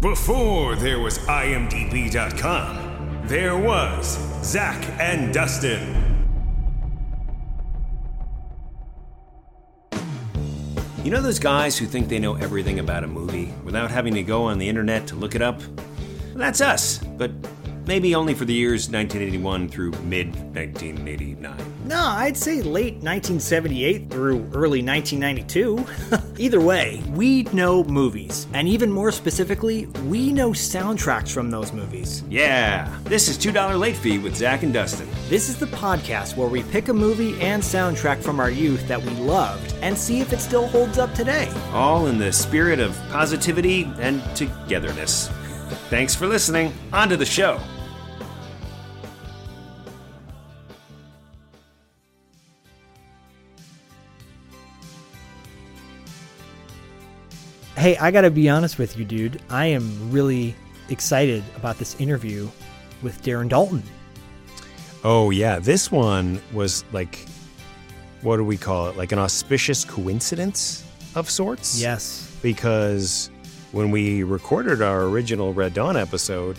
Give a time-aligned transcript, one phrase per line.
[0.00, 6.04] Before there was IMDb.com, there was Zak and Dustin.
[11.02, 14.22] You know those guys who think they know everything about a movie without having to
[14.22, 15.60] go on the internet to look it up?
[16.32, 17.32] That's us, but
[17.84, 21.77] maybe only for the years 1981 through mid 1989.
[21.88, 25.86] No, I'd say late 1978 through early 1992.
[26.38, 32.24] Either way, we know movies, and even more specifically, we know soundtracks from those movies.
[32.28, 35.08] Yeah, this is $2 Late Fee with Zak and Dustin.
[35.30, 39.02] This is the podcast where we pick a movie and soundtrack from our youth that
[39.02, 41.50] we loved and see if it still holds up today.
[41.72, 45.28] All in the spirit of positivity and togetherness.
[45.88, 46.74] Thanks for listening.
[46.92, 47.58] On to the show.
[57.78, 59.40] Hey, I gotta be honest with you, dude.
[59.50, 60.56] I am really
[60.88, 62.48] excited about this interview
[63.02, 63.84] with Darren Dalton.
[65.04, 65.60] Oh, yeah.
[65.60, 67.24] This one was like,
[68.22, 68.96] what do we call it?
[68.96, 70.84] Like an auspicious coincidence
[71.14, 71.80] of sorts?
[71.80, 72.36] Yes.
[72.42, 73.30] Because
[73.70, 76.58] when we recorded our original Red Dawn episode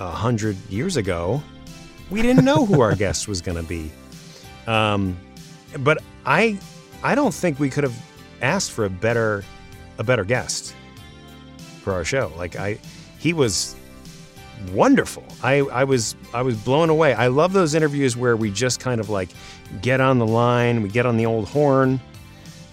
[0.00, 1.40] a hundred years ago,
[2.10, 3.92] we didn't know who our guest was going to be.
[4.66, 5.16] Um,
[5.78, 6.58] but I,
[7.04, 7.96] I don't think we could have
[8.42, 9.44] asked for a better,
[9.98, 10.74] a better guest
[11.82, 12.32] for our show.
[12.36, 12.78] Like I,
[13.18, 13.76] he was
[14.72, 15.24] wonderful.
[15.42, 17.14] I, I was, I was blown away.
[17.14, 19.30] I love those interviews where we just kind of like
[19.82, 22.00] get on the line, we get on the old horn,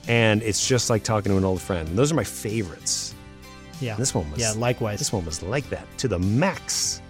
[0.07, 1.89] and it's just like talking to an old friend.
[1.89, 3.13] And those are my favorites.
[3.81, 3.95] Yeah.
[3.95, 4.99] This one was Yeah, likewise.
[4.99, 7.01] This one was like that to the max,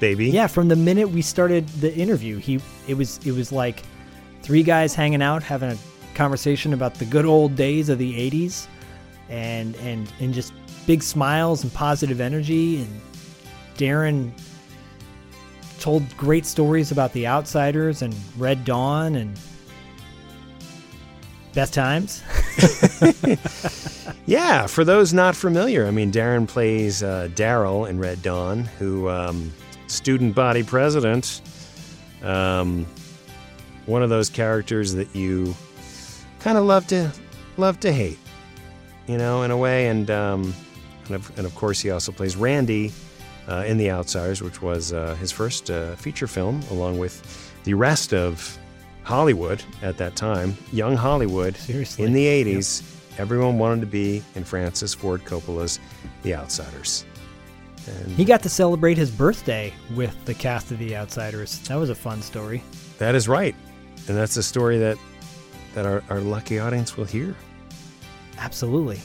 [0.00, 0.28] baby.
[0.30, 3.82] Yeah, from the minute we started the interview, he it was it was like
[4.42, 5.78] three guys hanging out having a
[6.14, 8.66] conversation about the good old days of the 80s
[9.28, 10.52] and and and just
[10.86, 13.00] big smiles and positive energy and
[13.76, 14.32] Darren
[15.78, 19.38] told great stories about the outsiders and Red Dawn and
[21.54, 22.22] best times.
[24.28, 29.08] Yeah, for those not familiar, I mean, Darren plays uh, Daryl in Red Dawn, who
[29.08, 29.50] um,
[29.86, 31.40] student body president,
[32.22, 32.84] um,
[33.86, 35.56] one of those characters that you
[36.40, 37.10] kind of love to
[37.56, 38.18] love to hate,
[39.08, 39.88] you know, in a way.
[39.88, 40.54] And um,
[41.06, 42.92] and, of, and of course, he also plays Randy
[43.48, 47.74] uh, in The Outsiders, which was uh, his first uh, feature film, along with the
[47.74, 48.58] rest of
[49.04, 52.04] Hollywood at that time, young Hollywood Seriously.
[52.04, 52.82] in the 80s.
[53.18, 55.80] Everyone wanted to be in Francis Ford Coppola's
[56.22, 57.04] The Outsiders.
[57.86, 61.58] And He got to celebrate his birthday with the cast of The Outsiders.
[61.60, 62.62] That was a fun story.
[62.98, 63.54] that is right.
[64.08, 64.98] And that's a story that,
[65.74, 67.34] that our, our lucky audience will hear.
[68.38, 69.00] Absolutely.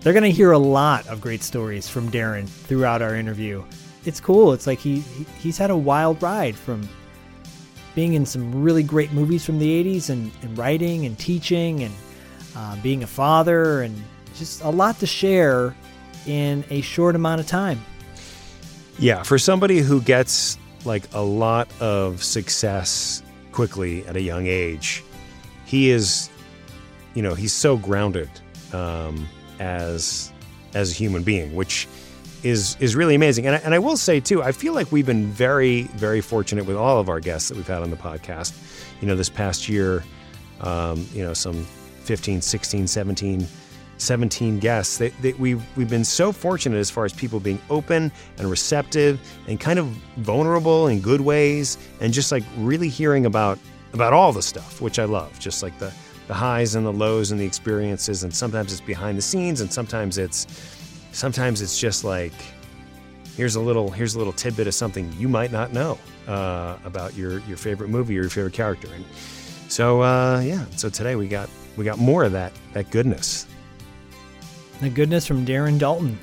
[0.00, 3.64] They're going to hear a lot of great stories from Darren throughout our interview.
[4.04, 4.52] It's cool.
[4.52, 6.88] It's like he, he he's had a wild ride from
[7.94, 11.94] being in some really great movies from the 80s and, and writing and teaching and
[12.56, 14.00] uh, being a father and
[14.34, 15.74] just a lot to share
[16.26, 17.80] in a short amount of time.
[18.98, 25.02] Yeah, for somebody who gets like a lot of success quickly at a young age,
[25.64, 26.30] he is,
[27.14, 28.30] you know, he's so grounded
[28.72, 29.28] um,
[29.58, 30.32] as
[30.74, 31.88] as a human being, which
[32.42, 33.46] is is really amazing.
[33.46, 36.66] And I, and I will say too, I feel like we've been very very fortunate
[36.66, 38.56] with all of our guests that we've had on the podcast.
[39.00, 40.04] You know, this past year,
[40.60, 41.64] um, you know, some
[42.04, 43.46] 15, 16, 17
[44.00, 48.50] 17 guests that, we've, we've been so fortunate as far as people being open and
[48.50, 49.86] receptive and kind of
[50.16, 53.58] vulnerable in good ways and just like really hearing about
[53.92, 55.92] about all the stuff which i love just like the
[56.30, 59.72] the highs and the lows and the experiences and sometimes it's behind the scenes and
[59.72, 60.46] sometimes it's
[61.10, 62.32] sometimes it's just like
[63.36, 65.98] here's a little here's a little tidbit of something you might not know
[66.28, 69.04] uh, about your your favorite movie or your favorite character and
[69.68, 73.48] so uh, yeah so today we got we got more of that that goodness
[74.80, 76.16] The goodness from Darren Dalton.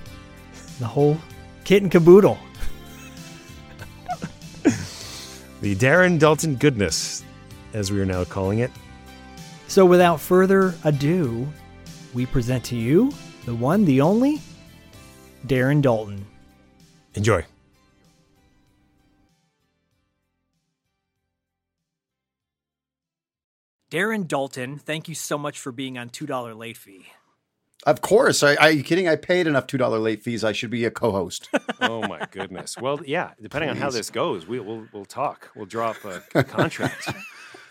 [0.80, 1.18] The whole
[1.66, 2.38] kit and caboodle.
[5.62, 7.26] the Darren Dalton goodness,
[7.74, 8.72] as we are now calling it.
[9.68, 11.48] So, without further ado,
[12.14, 13.12] we present to you
[13.46, 14.42] the one, the only,
[15.46, 16.26] Darren Dalton.
[17.16, 17.44] Enjoy.
[23.90, 27.06] Darren Dalton, thank you so much for being on $2 late fee.
[27.86, 28.44] Of course.
[28.44, 29.08] Are, are you kidding?
[29.08, 30.44] I paid enough two dollar late fees.
[30.44, 31.50] I should be a co-host.
[31.80, 32.76] Oh my goodness.
[32.76, 33.32] Well, yeah.
[33.40, 35.52] Depending on how this goes, we, we'll we'll talk.
[35.56, 35.98] We'll draw up
[36.34, 37.08] a contract.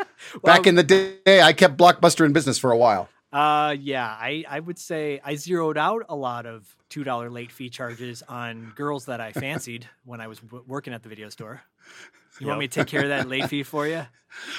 [0.44, 3.08] Back in the day, I kept Blockbuster in business for a while.
[3.32, 7.69] Uh, yeah, I, I would say I zeroed out a lot of $2 late fee
[7.69, 11.62] charges on girls that I fancied when I was w- working at the video store.
[12.41, 14.06] You want me to take care of that late fee for you?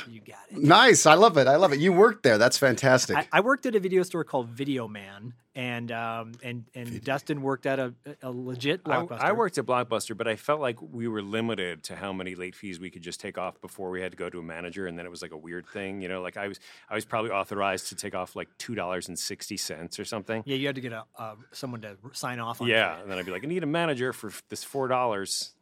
[0.07, 0.57] You got it.
[0.57, 1.05] Nice.
[1.05, 1.47] I love it.
[1.47, 1.79] I love it.
[1.79, 2.37] You worked there.
[2.37, 3.17] That's fantastic.
[3.17, 7.41] I, I worked at a video store called Video Man, and um, and and Dustin
[7.41, 9.19] worked at a, a legit I, blockbuster.
[9.19, 12.55] I worked at Blockbuster, but I felt like we were limited to how many late
[12.55, 14.97] fees we could just take off before we had to go to a manager, and
[14.97, 16.21] then it was like a weird thing, you know.
[16.21, 16.59] Like I was,
[16.89, 20.43] I was probably authorized to take off like two dollars and sixty cents or something.
[20.45, 22.67] Yeah, you had to get a uh, someone to sign off on.
[22.67, 24.87] it Yeah, for and then I'd be like, I need a manager for this four
[24.87, 25.53] dollars.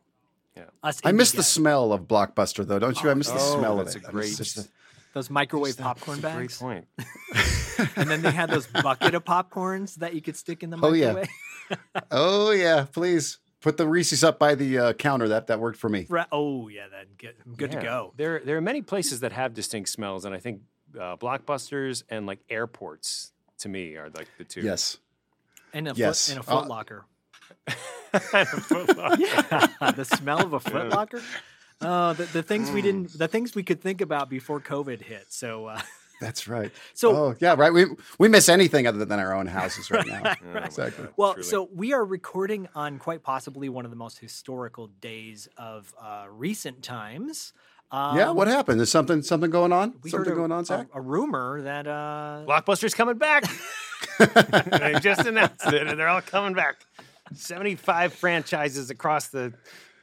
[0.56, 0.64] You.
[0.84, 1.48] Us I indie miss the guys.
[1.52, 3.10] smell of Blockbuster, though, don't you?
[3.10, 4.10] I miss the Oh, smell that's of a it.
[4.10, 4.68] I great- just the-
[5.14, 6.88] those microwave popcorn Great bags, point.
[7.96, 11.28] and then they had those bucket of popcorns that you could stick in the microwave.
[11.70, 12.02] Oh, yeah.
[12.12, 15.30] oh yeah, please put the Reese's up by the uh, counter.
[15.30, 16.06] That that worked for me.
[16.10, 16.28] Right.
[16.34, 18.14] Oh yeah, then good, good to go.
[18.18, 20.62] There, there are many places that have distinct smells, and I think
[21.00, 24.62] uh, blockbusters and like airports to me are like the two.
[24.62, 24.98] Yes.
[25.74, 26.28] And a Yes.
[26.28, 26.68] foot, and a Uh, Foot Locker.
[26.68, 27.06] Foot Locker.
[28.14, 28.22] Yeah,
[29.96, 31.22] the smell of a Foot Locker.
[31.82, 35.26] Uh, the, the things we didn't, the things we could think about before COVID hit.
[35.30, 35.82] So, uh,
[36.22, 36.72] That's right.
[36.94, 37.74] So- oh yeah, right.
[37.74, 37.86] We
[38.18, 40.22] we miss anything other than our own houses right now.
[40.54, 41.08] My Exactly.
[41.18, 41.48] Well, truly.
[41.48, 46.26] so we are recording on quite possibly one of the most historical days of uh,
[46.30, 47.52] recent times.
[47.92, 48.32] Um, yeah.
[48.32, 48.80] What happened?
[48.82, 49.96] Is something something going on?
[50.02, 50.88] we Something heard a, going on, a- Zak?
[50.94, 53.44] A, rumor that uh, Blockbuster's coming back.
[54.18, 56.78] they just announced it, and they're all coming back.
[57.34, 59.54] Seventy-five franchises across the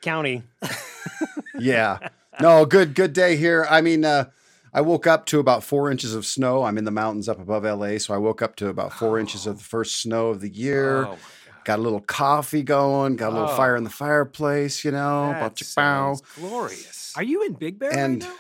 [0.01, 0.43] county.
[1.59, 1.99] yeah.
[2.41, 3.67] No, good good day here.
[3.71, 4.27] I mean, uh,
[4.75, 6.63] I woke up to about four inches of snow.
[6.65, 9.47] I'm in the mountains up above LA, so I woke up to about four inches
[9.47, 11.05] of the first snow of the year.
[11.07, 11.19] Oh,
[11.65, 13.15] Got a little coffee going.
[13.15, 13.57] Got a little Oh.
[13.57, 14.85] fire in the fireplace.
[14.85, 15.63] You know, That bow.
[15.65, 17.13] sounds glorious.
[17.17, 18.33] are you in Big Bear And- right?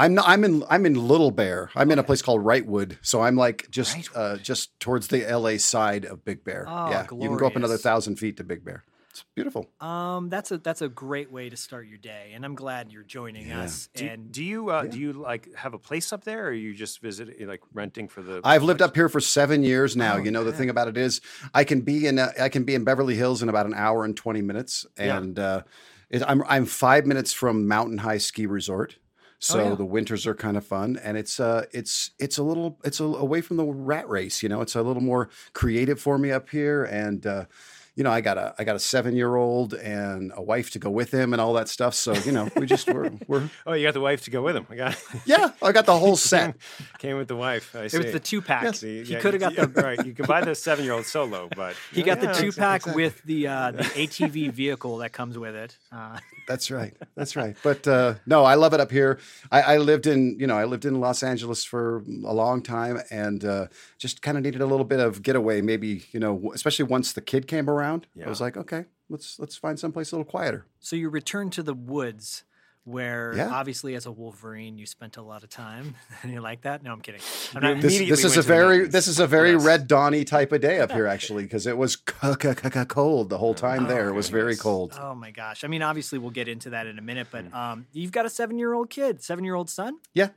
[0.00, 1.70] I'm not, I'm in I'm in Little Bear.
[1.74, 5.58] I'm in a place called Wrightwood, so I'm like just uh, just towards the LA
[5.58, 6.64] side of Big Bear.
[6.66, 8.84] Oh, yeah, you can go up another thousand feet to Big Bear.
[9.10, 9.68] It's beautiful.
[9.80, 13.02] Um, that's a that's a great way to start your day, and I'm glad you're
[13.02, 13.88] joining us.
[13.92, 16.72] do, and do you uh, do you like have a place up there, or you
[16.74, 18.40] just visit like renting for the?
[18.44, 20.14] I've lived up here for seven years now.
[20.14, 21.20] Oh, you know the thing about it is,
[21.52, 24.04] I can be in uh, I can be in Beverly Hills in about an hour
[24.04, 25.18] and twenty minutes, Yeah.
[25.18, 25.62] and uh,
[26.08, 28.96] it, I'm I'm five minutes from Mountain High Ski Resort.
[29.42, 29.74] So Oh, yeah.
[29.74, 33.04] the winters are kind of fun, and it's uh it's it's a little it's a,
[33.04, 34.42] away from the rat race.
[34.42, 37.46] You know, it's a little more creative for me up here, and uh,
[37.94, 40.78] you know I got a I got a seven year old and a wife to
[40.78, 41.94] go with him and all that stuff.
[41.94, 44.56] So you know we just we're, we're Oh, you got the wife to go with
[44.56, 44.66] him.
[44.70, 46.56] I got yeah I got the whole set.
[46.98, 47.74] came with the wife.
[47.74, 47.98] I it see.
[47.98, 48.74] was the two pack.
[48.74, 50.04] See, he yeah, could have got the right.
[50.06, 53.46] You can buy the seven-year-old solo, but he got the Yeah, two pack with the
[53.48, 55.76] uh, the ATV vehicle that comes with it.
[55.92, 56.96] Uh, That's right.
[57.16, 57.56] That's right.
[57.62, 59.18] But uh, no, I love it up here.
[59.50, 63.00] I, I lived in, you know, I lived in Los Angeles for a long time,
[63.10, 63.66] and uh,
[63.98, 65.60] just kind of needed a little bit of getaway.
[65.60, 69.56] Maybe, you know, especially once the kid came around, I was like, okay, let's let's
[69.56, 70.66] find someplace a little quieter.
[70.78, 72.44] so you return to the woods,
[72.84, 73.48] where Yeah.
[73.50, 75.96] obviously as a Wolverine you spent a lot of time.
[76.22, 76.82] and you like that?
[76.82, 77.20] No, I'm kidding.
[77.54, 79.64] I'm not, This, this is went a to the very this is a very Yes.
[79.64, 83.28] red dawny type of day up here, actually, because it was c- c- c- cold
[83.28, 84.08] the whole time there.
[84.08, 84.96] It was very cold.
[85.00, 85.62] Oh my gosh!
[85.64, 87.50] I mean, obviously we'll get into that in a minute, Mm.
[87.52, 89.98] but um, you've got a seven-year-old kid, seven-year-old son.
[90.14, 90.28] Yeah.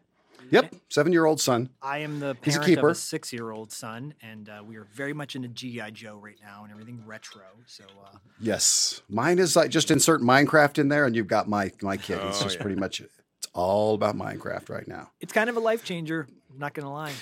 [0.52, 0.76] Yep.
[0.90, 1.70] Seven year old son.
[1.82, 2.90] I am the He's a parent of keeper.
[2.90, 6.72] a six-year-old son, and uh, we are very much into GI Joe right now and
[6.72, 7.44] everything retro.
[7.66, 9.02] So uh, Yes.
[9.10, 12.20] Mine is like just insert Minecraft in there, and you've got my my kid.
[12.24, 12.62] It's Oh, just yeah.
[12.62, 15.10] pretty much it's all about Minecraft right now.
[15.22, 16.28] it's kind of a life changer.
[16.52, 17.14] I'm not gonna lie.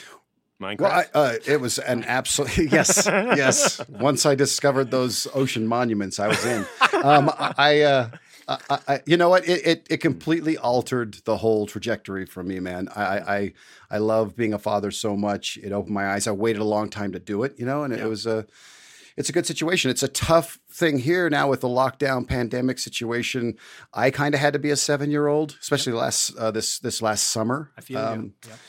[0.61, 0.79] Minecraft.
[0.79, 3.81] Well, I, uh, it was an absolute yes, yes.
[3.89, 6.65] Once I discovered those ocean monuments, I was in.
[7.03, 8.09] Um, I, uh,
[8.47, 9.47] I, I, you know what?
[9.47, 12.89] It, it it completely altered the whole trajectory for me, man.
[12.95, 13.53] I, I,
[13.91, 15.57] I- love being a father so much.
[15.57, 16.27] It opened my eyes.
[16.27, 18.45] I waited a long time to do it, you know, and it was a.
[19.17, 19.91] It's a good situation.
[19.91, 23.57] It's a tough thing here now with the lockdown pandemic situation.
[23.93, 27.01] I kind of had to be a seven year old, especially last uh, this this
[27.01, 27.71] last summer.
[27.77, 28.33] I feel Um, you.
[28.47, 28.59] Yep.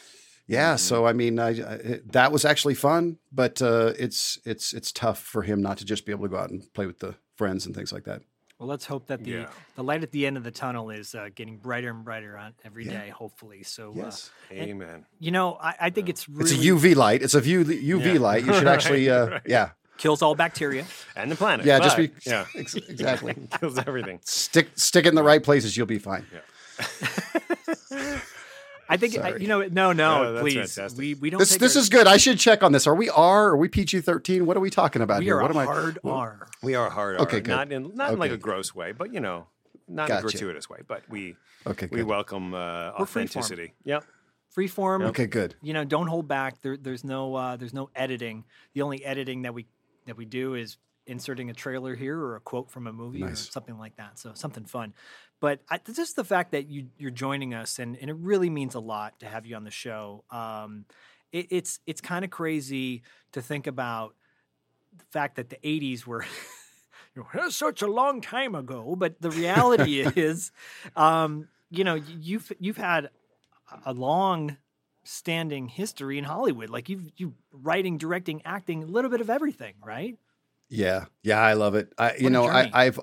[0.49, 4.91] yeah, so I mean, I, I, that was actually fun, but uh, it's it's it's
[4.91, 7.15] tough for him not to just be able to go out and play with the
[7.37, 8.23] friends and things like that.
[8.63, 9.47] Well, let's hope that the Yeah.
[9.75, 12.55] the light at the end of the tunnel is uh, getting brighter and brighter on
[12.65, 13.09] every day.
[13.09, 14.13] Hopefully, so uh,
[14.53, 15.05] Amen.
[15.19, 17.23] you know, I, I think it's really It's a UV light.
[17.25, 18.21] It's a view UV Yeah.
[18.21, 18.45] light.
[18.47, 19.43] You should actually, uh, Right.
[19.47, 20.87] yeah, kills all bacteria.
[21.17, 21.67] and the planet.
[21.67, 23.35] Yeah, just be yeah, ex- exactly.
[23.59, 24.21] kills everything.
[24.23, 26.25] Stick stick it in the right places, you'll be fine.
[28.93, 29.61] I think I, you know.
[29.63, 30.55] No, No, no, please.
[30.75, 30.99] fantastic.
[30.99, 31.39] We we don't.
[31.39, 32.07] This this our- is good.
[32.07, 32.87] I should check on this.
[32.87, 33.49] Are we R?
[33.49, 34.45] Are we PG thirteen?
[34.47, 35.39] What are we talking about We here?
[35.39, 35.65] are What am I?
[35.65, 36.49] hard R.
[36.63, 37.19] We are hard.
[37.21, 37.51] Okay, R, good.
[37.51, 39.47] Not in not in like a gross way, but you know,
[39.89, 40.81] not in a gratuitous way.
[40.87, 42.07] But we Okay, we good.
[42.07, 43.01] welcome uh, We're freeform.
[43.01, 43.73] authenticity.
[43.85, 44.05] Yep.
[44.51, 45.03] Free form.
[45.03, 45.55] Okay, good.
[45.63, 46.61] You know, don't hold back.
[46.61, 48.45] There, there's no uh, there's no editing.
[48.75, 49.67] The only editing that we
[50.07, 53.35] that we do is inserting a trailer here or a quote from a movie or
[53.35, 54.19] something like that.
[54.19, 54.95] So something fun.
[55.41, 58.75] But I, just the fact that you you're joining us and, and it really means
[58.75, 60.25] a lot to have you on the show.
[60.31, 60.85] Um,
[61.33, 64.15] it, it's it's kind of crazy to think about
[64.97, 66.23] the fact that the 80s were
[67.17, 70.53] you know, "That's such a long time ago but the reality is
[70.95, 73.09] um, you know, you've you've had
[73.87, 74.59] a long
[75.05, 79.75] standing history in Hollywood like you've you writing directing acting a little bit of everything
[79.85, 80.17] right
[80.73, 81.93] Yeah, yeah, I love it.
[81.99, 82.71] I, you know, I.
[82.73, 82.99] I've,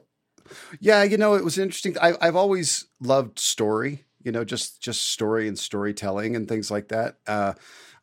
[0.79, 1.95] yeah, you know, it was interesting.
[2.01, 4.05] I, I've always loved story.
[4.23, 7.17] You know, just just story and storytelling and things like that.
[7.27, 7.53] Uh,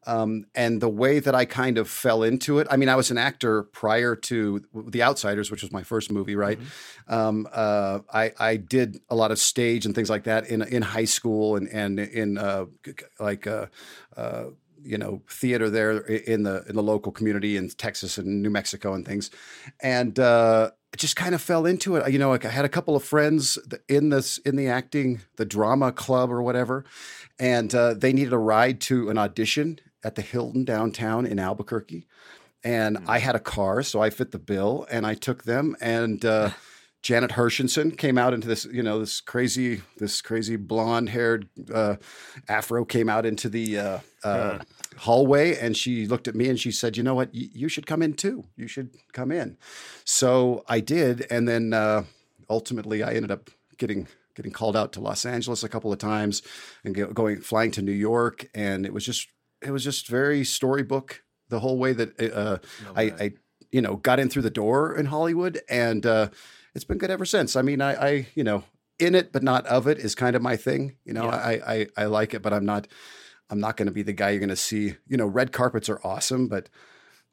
[0.07, 2.69] um, and the way that I kind of fell into it.
[2.71, 6.37] I mean, I was an actor prior to The Outsiders, which was my first movie,
[6.37, 6.61] right?
[7.09, 10.83] Um, uh, I, I did a lot of stage and things like that in in
[10.83, 12.67] high school and and in uh,
[13.19, 13.67] like uh,
[14.17, 14.45] uh,
[14.87, 18.95] you know theater there in the in the local community in Texas and New Mexico
[18.95, 19.31] and things,
[19.81, 22.11] and uh, I just kind of fell into it.
[22.13, 25.45] You know, like I had a couple of friends in this in the acting, the
[25.45, 26.85] drama club or whatever,
[27.39, 32.07] and uh, they needed a ride to an audition at the Hilton downtown in Albuquerque,
[32.63, 36.25] and I had a car, so I fit the bill, and I took them and.
[36.25, 36.51] Uh,
[37.07, 41.97] Janet Hershenson came out into this, you know, this crazy, this crazy blonde-haired uh,
[42.49, 44.59] afro came out into the uh, uh,
[44.99, 47.31] hallway, and she looked at me and she said, "You know what?
[47.35, 48.45] Y- you should come in too.
[48.57, 49.57] You should come in."
[50.05, 52.05] So I did, and then uh,
[52.49, 56.43] ultimately I ended up getting getting called out to Los Angeles a couple of times
[56.85, 59.29] and go, going flying to New York, and it was just
[59.63, 62.59] it was just very storybook the whole way that uh,
[62.95, 63.33] I, I
[63.71, 66.29] you know got in through the door in Hollywood, and uh,
[66.75, 67.57] it's been good ever since.
[67.57, 68.65] I mean, I, I you know
[68.99, 70.97] in it but not of it is kind of my thing.
[71.05, 71.37] You know, Yeah.
[71.37, 72.87] I, I I like it, but I'm not
[73.51, 74.97] I'm not going to be the guy you're going to see.
[75.09, 76.69] You know, red carpets are awesome, but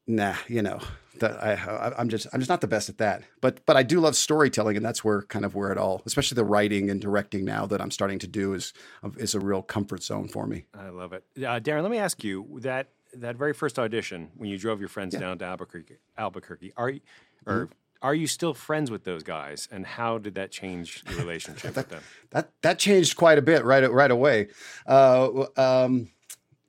[0.07, 0.79] nah, you know,
[1.19, 3.23] that I, I I'm just I'm just not the best at that.
[3.41, 6.35] But but I do love storytelling, and that's where kind of where it all, especially
[6.35, 8.73] the writing and directing now that I'm starting to do is
[9.17, 10.65] is a real comfort zone for me.
[10.73, 11.81] I love it, uh, Darren.
[11.81, 15.37] Let me ask you that that very first audition when you drove your friends down
[15.39, 15.97] to Albuquerque.
[16.17, 17.01] Albuquerque, are you,
[17.45, 17.73] or Mm-hmm.
[18.03, 19.67] Are you still friends with those guys?
[19.71, 22.03] And how did that change your relationship with them?
[22.31, 24.49] That that changed quite a bit right right away.
[24.85, 26.09] Uh, um,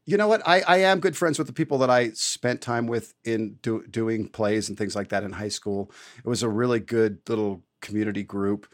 [0.07, 0.43] you know what?
[0.47, 3.85] I, I am good friends with the people that I spent time with in do,
[3.91, 5.91] doing plays and things like that in high school.
[6.19, 8.67] It was a really good little community group.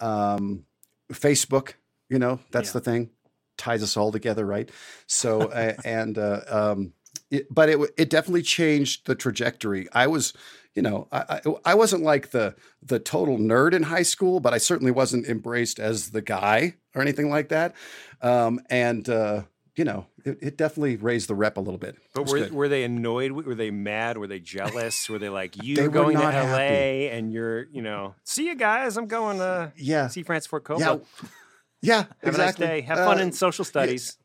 [0.00, 0.64] Um,
[1.12, 1.74] Facebook,
[2.08, 2.72] you know, that's Yeah.
[2.74, 3.10] the thing,
[3.56, 4.68] ties us all together, right?
[5.06, 6.92] So uh, and uh, um,
[7.30, 9.88] it, but it it definitely changed the trajectory.
[9.92, 10.32] I was,
[10.74, 14.54] you know, I, I I wasn't like the the total nerd in high school, but
[14.54, 17.74] I certainly wasn't embraced as the guy or anything like that.
[18.22, 19.42] Um, and uh,
[19.74, 21.96] you know, it, it definitely raised the rep a little bit.
[22.14, 22.52] But were, good.
[22.52, 23.32] were they annoyed?
[23.32, 24.18] Were they mad?
[24.18, 25.08] Were they jealous?
[25.08, 27.08] were they like, They you're were going to LA happy.
[27.08, 28.96] and you're, you know, see you guys.
[28.96, 31.02] I'm going to yeah, see Francis Ford Coppola.
[31.20, 31.26] yeah,
[31.80, 31.96] yeah.
[31.96, 32.64] Have exactly.
[32.66, 32.80] a nice day.
[32.82, 34.16] Have fun Uh, in social studies.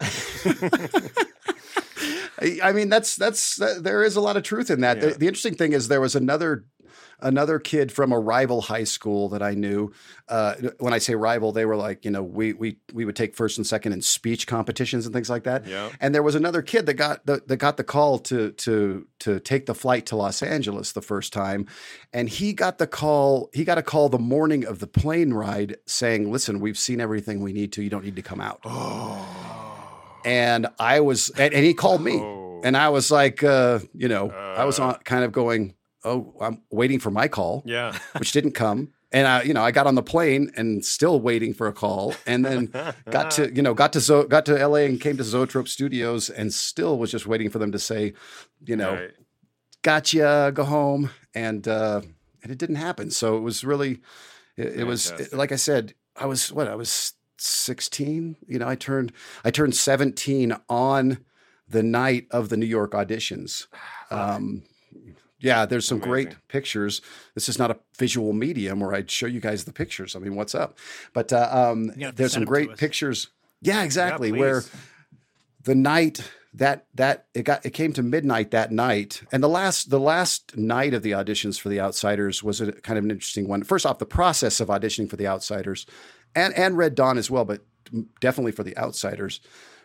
[0.00, 0.06] I
[2.62, 4.98] I mean, that's that's that, there is a lot of truth in that.
[4.98, 5.06] Yeah.
[5.06, 6.64] The, the interesting thing is there was another
[7.22, 9.92] another kid from a rival high school that I knew.
[10.28, 13.34] Uh, when I say rival, they were like you know we we we would take
[13.34, 15.66] first and second in speech competitions and things like that.
[15.66, 15.90] Yeah.
[16.00, 19.40] And there was another kid that got the, that got the call to to to
[19.40, 21.66] take the flight to Los Angeles the first time,
[22.12, 23.50] and he got the call.
[23.52, 27.40] He got a call the morning of the plane ride saying, "Listen, we've seen everything
[27.40, 27.82] we need to.
[27.82, 28.60] You don't need to come out."
[30.24, 32.60] And I was, and, and he called me, Oh.
[32.64, 35.74] and I was like, uh, you know, I was on kind of going,
[36.04, 37.96] oh, I'm waiting for my call, Yeah.
[38.18, 38.92] which didn't come.
[39.14, 42.14] And I, you know, I got on the plane and still waiting for a call,
[42.26, 42.72] and then
[43.10, 46.30] got to, you know, got to Zo- got to LA and came to Zoetrope Studios,
[46.30, 48.14] and still was just waiting for them to say,
[48.64, 49.10] you know, Right.
[49.82, 52.00] gotcha, go home, and uh,
[52.42, 53.10] and it didn't happen.
[53.10, 54.00] So it was really,
[54.56, 58.36] it, it was like I said, I was what I was sixteen.
[58.46, 59.12] You know, I turned
[59.44, 61.18] I turned seventeen on
[61.68, 63.66] the night of the New York auditions.
[64.10, 64.62] Um,
[65.40, 67.02] yeah, there's some great pictures.
[67.34, 70.14] This is not a visual medium where I'd show you guys the pictures.
[70.14, 70.78] I mean, what's up?
[71.12, 73.28] But uh, um, You have to there's some great pictures.
[73.60, 74.30] Yeah, exactly.
[74.30, 74.64] Yeah, where
[75.64, 79.90] the night that that it got it came to midnight that night, and the last
[79.90, 83.48] the last night of the auditions for the Outsiders was a kind of an interesting
[83.48, 83.62] one.
[83.62, 85.86] First off, the process of auditioning for the Outsiders,
[86.34, 87.62] and and Red Dawn as well, but
[88.20, 89.40] definitely for the Outsiders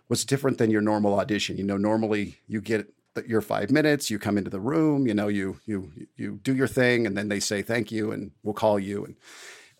[0.09, 1.57] was different than your normal audition.
[1.57, 2.87] You know, normally you get
[3.25, 6.67] your five minutes, you come into the room, you know, you you you do your
[6.67, 9.05] thing, and then they say thank you, and we'll call you.
[9.05, 9.15] And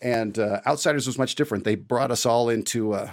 [0.00, 1.64] and uh, Outsiders was much different.
[1.64, 3.12] They brought us all into a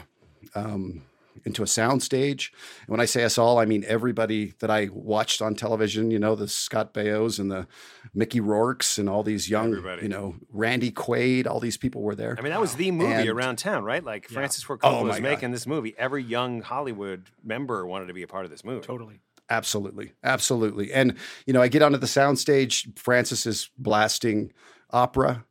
[0.56, 1.04] um,
[1.44, 2.52] into a sound stage.
[2.82, 6.20] And when I say us all, I mean everybody that I watched on television, you
[6.20, 7.68] know, the Scott Baios and the
[8.14, 10.04] Mickey Rourkes and all these young, Everybody.
[10.04, 12.36] you know, Randy Quaid, all these people were there.
[12.40, 14.04] I mean, that was the movie And- around town, right?
[14.04, 15.24] Like Francis Ford Oh, Coppola my was God.
[15.24, 15.94] making this movie.
[15.98, 18.86] Every young Hollywood member wanted to be a part of this movie.
[18.86, 19.20] Totally.
[19.50, 20.92] Absolutely, absolutely.
[20.92, 21.16] And
[21.46, 22.98] you know, I get onto the soundstage.
[22.98, 24.52] Francis is blasting
[24.90, 25.46] opera,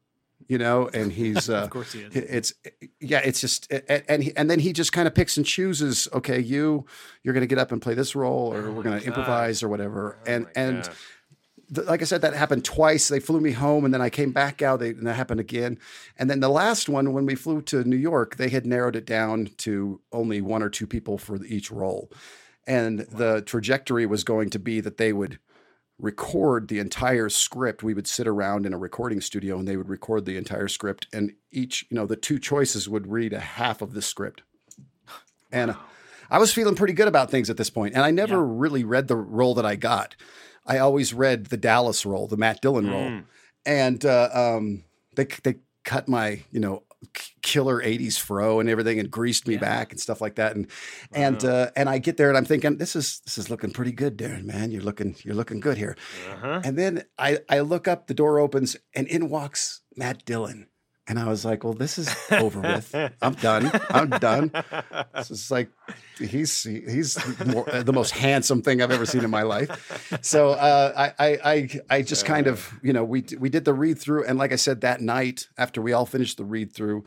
[0.49, 2.15] you know, and he's uh, Of course he is.
[2.15, 2.55] It's
[3.01, 6.09] yeah, it's just and and, he, and then he just kind of picks and chooses.
[6.13, 6.87] Okay, you
[7.23, 9.69] you're going to get up and play this role, or we're going to improvise or
[9.69, 10.19] whatever.
[10.27, 10.89] and and
[11.75, 13.09] th- like I said, that happened twice.
[13.09, 14.81] They flew me home, and then I came back out.
[14.81, 15.79] They, and that happened again.
[16.19, 19.07] And then the last one, when we flew to New York, they had narrowed it
[19.07, 22.11] down to only one or two people for each role.
[22.67, 25.39] And the trajectory was going to be that they would
[25.99, 27.83] record the entire script.
[27.83, 31.07] We would sit around in a recording studio, and they would record the entire script.
[31.13, 34.43] And each, you know, the two choices would read a half of the script.
[35.53, 35.77] And
[36.31, 39.09] I was feeling pretty good about things at this point, and I never really read
[39.09, 40.17] the role that I got.
[40.67, 43.21] I always read the Dallas role, the Matt Dillon role,
[43.67, 44.85] and uh, um,
[45.15, 46.83] they they cut my you know
[47.42, 50.66] killer '80s fro and everything, and greased me back and stuff like that, and
[51.12, 53.92] and uh, and I get there and I'm thinking this is this is looking pretty
[53.92, 54.44] good, Darren.
[54.44, 55.96] Man, you're looking you're looking good here.
[56.64, 60.68] And then I I look up, the door opens, and in walks Matt Dillon.
[61.06, 62.94] And I was like, well, this is over with.
[63.23, 63.70] I'm done.
[63.90, 64.50] I'm done.
[65.14, 65.68] This is like
[66.18, 70.18] he's he's more, the most handsome thing I've ever seen in my life.
[70.23, 73.75] So uh, I, I I I just kind of you know we we did the
[73.75, 77.04] read through, and like I said that night after we all finished the read through,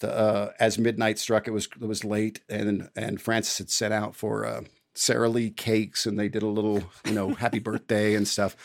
[0.00, 3.92] the uh, as midnight struck, it was it was late, and and Francis had set
[3.92, 4.44] out for.
[4.44, 4.62] Uh,
[4.94, 8.56] Sara Lee cakes and they did a little, you know, happy birthday and stuff.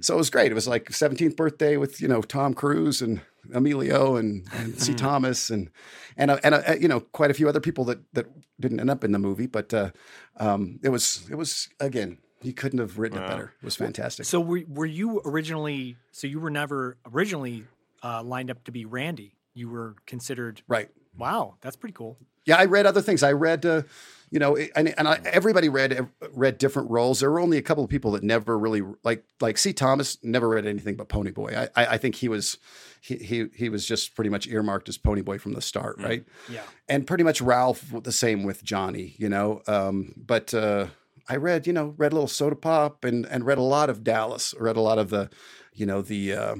[0.00, 0.50] So it was great.
[0.50, 3.20] It was like 17th birthday with, you know, Tom Cruise and
[3.52, 4.94] Emilio and, and C.
[4.94, 5.70] Thomas and,
[6.16, 8.26] and, uh, and, uh, you know, quite a few other people that, that
[8.60, 9.46] didn't end up in the movie.
[9.46, 9.90] But uh,
[10.36, 13.54] um, it was, it was, again, you couldn't have written it better.
[13.60, 14.26] It was fantastic.
[14.26, 15.96] So were were you originally?
[16.10, 17.64] So you were never originally
[18.02, 19.36] uh, lined up to be Randy.
[19.54, 20.62] You were considered.
[20.68, 20.88] right.
[21.16, 22.16] Wow, that's pretty cool.
[22.44, 23.22] Yeah, I read other things.
[23.22, 23.82] I read, uh,
[24.30, 27.20] you know, and, and I, everybody read read different roles.
[27.20, 29.72] There were only a couple of people that never really like like C.
[29.72, 31.54] Thomas never read anything but Pony Boy.
[31.54, 32.56] I, I, I think he was
[33.02, 36.24] he, he he was just pretty much earmarked as Pony Boy from the start, right?
[36.50, 36.62] Yeah.
[36.88, 39.60] And pretty much Ralph the same with Johnny, you know.
[39.66, 40.86] Um, but uh,
[41.28, 44.02] I read, you know, read a little Soda Pop and and read a lot of
[44.02, 44.54] Dallas.
[44.58, 45.30] Read a lot of the,
[45.74, 46.56] you know, the uh,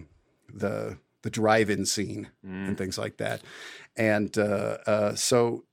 [0.53, 2.29] the the drive-in scene
[2.67, 3.43] and things like that.
[3.97, 5.65] And uh, uh, so,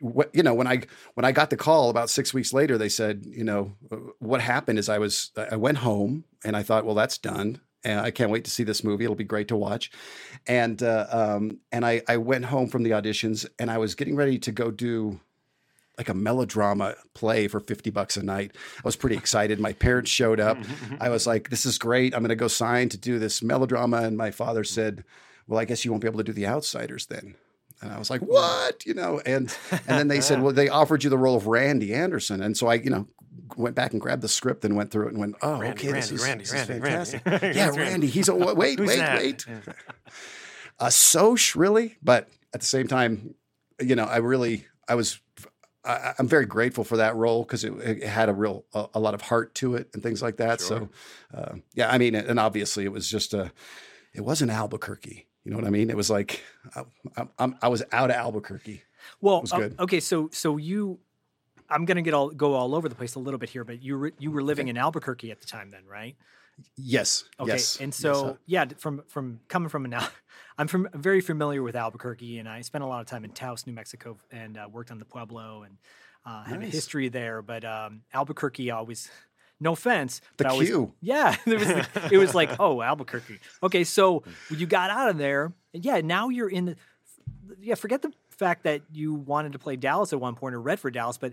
[0.00, 0.82] what you know, when I
[1.14, 4.40] when I got the call about six weeks later, they said, you know, uh, what
[4.40, 7.60] happened is I was I went home and I thought, well, that's done.
[7.84, 9.04] And I can't wait to see this movie.
[9.04, 9.90] It'll be great to watch.
[10.46, 14.16] And uh, um, and I, I went home from the auditions and I was getting
[14.16, 15.18] ready to go do
[15.98, 18.52] like a melodrama play for 50 bucks a night.
[18.78, 19.60] I was pretty excited.
[19.60, 20.58] My parents showed up.
[21.00, 22.14] I was like, this is great.
[22.14, 23.98] I'm going to go sign to do this melodrama.
[23.98, 25.04] And my father said,
[25.46, 27.34] well, I guess you won't be able to do the outsiders then.
[27.82, 28.86] And I was like, what?
[28.86, 31.92] You know, and and then they said, well, they offered you the role of Randy
[31.92, 32.40] Anderson.
[32.40, 33.08] And so I, you know,
[33.56, 35.92] went back and grabbed the script and went through it and went, oh, Randy, okay,
[35.92, 37.22] this is, Randy, this is Randy, fantastic.
[37.26, 37.58] Randy.
[37.58, 38.06] yeah, Randy.
[38.06, 39.18] He's a wait, Who's wait, that?
[39.18, 39.46] wait.
[40.78, 41.96] A Soc, really?
[42.02, 43.34] But at the same time,
[43.80, 45.20] you know, I really, I was,
[45.84, 49.00] I, I'm very grateful for that role because it, it had a real, a, a
[49.00, 50.60] lot of heart to it and things like that.
[50.60, 50.88] So,
[51.34, 53.50] uh, yeah, I mean, and obviously it was just a,
[54.14, 55.26] it wasn't Albuquerque.
[55.44, 55.90] You know what I mean?
[55.90, 56.40] It was like
[56.76, 56.82] I,
[57.16, 58.82] I, I'm- I was out of Albuquerque.
[59.20, 59.42] Well,
[59.78, 61.00] uh, okay, so so you,
[61.68, 63.98] I'm gonna get all go all over the place a little bit here, but you
[63.98, 66.14] were, you were living in Albuquerque at the time, then, right?
[66.76, 67.24] Yes.
[67.40, 67.76] Okay, Yes.
[67.80, 70.10] and Yes, so uh, yeah, from from coming from Al-
[70.58, 73.66] I'm from very familiar with Albuquerque, and I spent a lot of time in Taos,
[73.66, 75.78] New Mexico, and uh, worked on the Pueblo, and
[76.26, 77.42] uh, have a history there.
[77.42, 79.10] But um, Albuquerque always,
[79.60, 83.40] no offense, The but I always, yeah, there was the, it was like oh Albuquerque.
[83.62, 86.76] Okay, so you got out of there, and yeah, now you're in the
[87.60, 87.74] yeah.
[87.74, 90.90] Forget the fact that you wanted to play Dallas at one point or read for
[90.90, 91.32] Dallas, but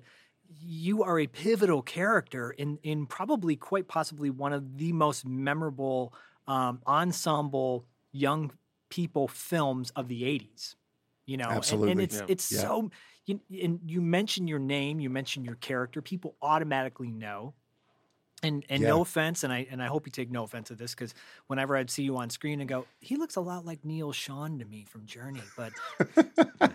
[0.62, 6.14] you are a pivotal character in in probably quite possibly one of the most memorable
[6.48, 8.52] um, ensemble young
[8.90, 10.76] people films of the 80s
[11.28, 12.26] You know, And- and, it's Yeah.
[12.28, 12.62] it's Yeah.
[12.62, 12.92] so.
[13.28, 17.54] You, and you mention your name, you mention your character, people automatically know.
[18.42, 20.96] And and no offense, and I and I hope you take no offense of this
[20.96, 21.14] because
[21.48, 24.60] whenever I'd see you on screen and go, he looks a lot like Neil Schon
[24.60, 25.74] to me from Journey, but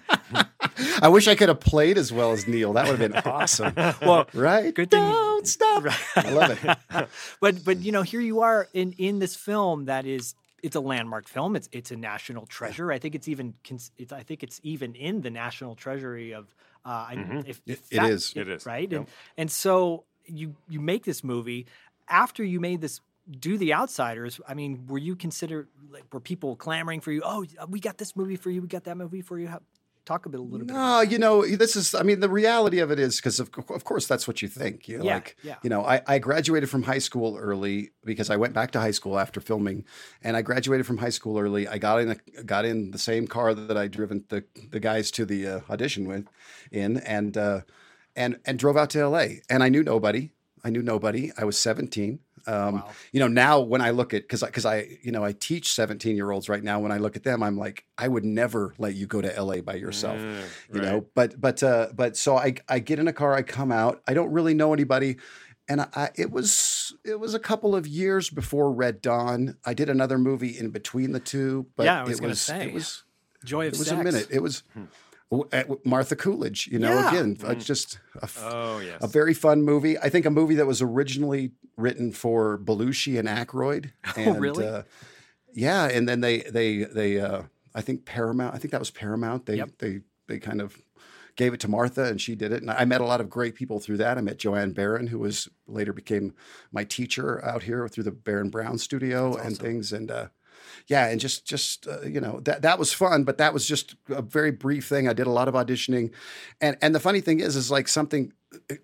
[1.01, 2.73] I wish I could have played as well as Neil.
[2.75, 3.73] That would have been awesome.
[4.03, 4.75] well, right?
[4.75, 5.85] Good thing Don't stop.
[5.85, 5.99] Right.
[6.17, 7.09] I love it.
[7.41, 10.81] but but you know here you are in in this film that is it's a
[10.81, 14.43] landmark film it's it's a national treasure i think it's even cons- it's, i think
[14.43, 16.55] it's even in the national treasury of
[16.87, 18.33] uh I, if, It- if it that- is.
[18.35, 19.01] It is, right yep.
[19.01, 21.67] and and so you you make this movie
[22.09, 23.01] after you made this
[23.41, 27.45] do the outsiders i mean were you considered like were people clamoring for you oh
[27.69, 29.61] we got this movie for you we got that movie for you How,
[30.05, 32.79] talk a bit a little bit No, you know, this is, I mean, the reality
[32.81, 34.89] of it is because, of, of course, that's what you think.
[34.89, 35.57] You know, Yeah, like, yeah.
[35.63, 38.91] you know, I, I graduated from high school early because I went back to high
[38.91, 39.85] school after filming
[40.23, 41.67] and I graduated from high school early.
[41.67, 45.11] I got in, a, got in the same car that I'd driven the, the guys
[45.13, 46.27] to the uh, audition with
[46.71, 47.61] in and, uh,
[48.17, 50.31] and, and drove out to LA and I knew nobody.
[50.65, 51.31] I knew nobody.
[51.37, 52.21] I was 17.
[52.47, 52.91] Um, Wow.
[53.13, 55.73] You know, now when I look at, cause I, cause I, you know, I teach
[55.73, 56.79] 17 year olds right now.
[56.81, 59.61] When I look at them, I'm like, I would never let you go to LA
[59.61, 60.89] by yourself Mm, you right.
[60.91, 64.03] know but but uh but so i i get in a car i come out
[64.09, 65.17] i don't really know anybody
[65.69, 69.73] and I, I it was it was a couple of years before red dawn i
[69.75, 72.67] did another movie in between the two but Yeah, I was it was say.
[72.69, 73.05] it was
[73.45, 74.89] joy of it was sex a minute it was at
[75.85, 77.09] Martha Coolidge, you know, Yeah.
[77.11, 78.99] again, uh, just a, f- Oh yes.
[79.03, 79.99] a very fun movie.
[79.99, 83.91] I think a movie that was originally written for Belushi and Aykroyd.
[84.17, 84.67] And, really?
[84.67, 84.83] Uh,
[85.55, 87.43] yeah, and then they they they uh,
[87.75, 88.55] I think Paramount.
[88.55, 89.47] I think that was Paramount.
[89.47, 89.71] They Yep.
[89.79, 90.77] they they kind of
[91.37, 92.63] gave it to Martha, and she did it.
[92.63, 94.19] And I met a lot of great people through that.
[94.19, 96.33] I met Joanne Baron, who was later became
[96.73, 99.93] my teacher out here through the Baron Brown Studio and things.
[99.93, 100.29] And uh,
[100.87, 103.97] yeah, and just just uh, you know that that was fun, but that was just
[104.09, 105.09] a very brief thing.
[105.09, 106.13] I did a lot of auditioning,
[106.61, 108.33] and and the funny thing is, is like something.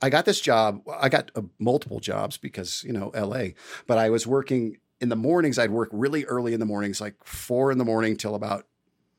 [0.03, 0.83] I got this job.
[1.01, 3.55] I got uh, multiple jobs because you know L.A.
[3.87, 5.59] But I was working in the mornings.
[5.59, 8.67] I'd work really early in the mornings, like four in the morning till about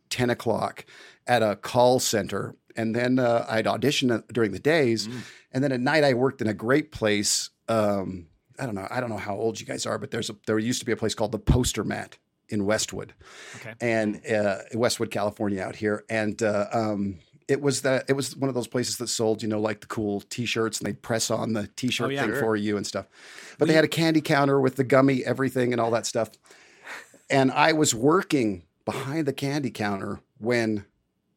[0.10, 0.86] ten o'clock
[1.28, 5.08] at a call center, and then uh, I'd audition during the days,
[5.52, 7.50] and then at night I worked in a great place.
[7.68, 8.28] Um,
[8.60, 8.88] I don't know.
[8.92, 10.92] I don't know how old you guys are, but there's a there used to be
[10.92, 12.18] a place called the Poster Mat
[12.52, 13.14] in Westwood,
[13.58, 13.74] Okay.
[13.82, 18.50] and uh, Westwood, California, out here, and uh, um, it was that it was one
[18.50, 21.54] of those places that sold, you know, like the cool T-shirts, and they'd press on
[21.54, 22.22] the T-shirt Oh, yeah.
[22.22, 22.40] thing Sure.
[22.40, 23.08] for you and stuff.
[23.58, 26.30] But they had a candy counter with the gummy everything and all that stuff,
[27.30, 30.86] and I was working behind the candy counter when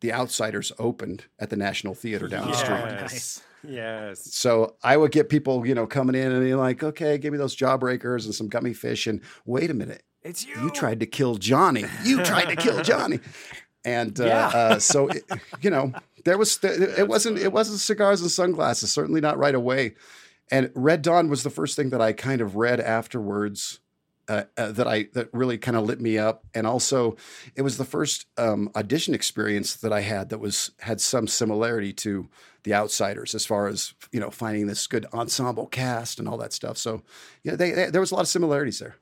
[0.01, 3.01] The Outsiders opened at the National Theater down the street.
[3.01, 3.43] nice.
[3.67, 4.35] Yes.
[4.35, 7.39] So I would get people, you know, coming in and they're like, okay, give me
[7.39, 9.07] those jawbreakers and some gummy fish.
[9.07, 10.55] And wait a minute, It's you.
[10.63, 11.85] you tried to kill Johnny.
[12.03, 13.21] You tried to kill Johnny.
[13.87, 14.47] And uh, Yeah.
[14.47, 15.25] uh, so, it,
[15.61, 15.93] you know,
[16.25, 19.95] there was, it wasn't, it wasn't cigars and sunglasses, certainly not right away.
[20.51, 23.81] And Red Dawn was the first thing that I kind of read afterwards.
[24.27, 27.15] Uh, uh, that I that really kind of lit me up, and also
[27.57, 31.93] it was the first um, audition experience that I had that was had some similarity
[31.93, 32.31] to
[32.63, 36.55] The Outsiders as far as you know finding this good ensemble cast and all that
[36.55, 36.79] stuff.
[36.79, 37.03] So,
[37.43, 38.97] yeah, they, they, there was a lot of similarities there.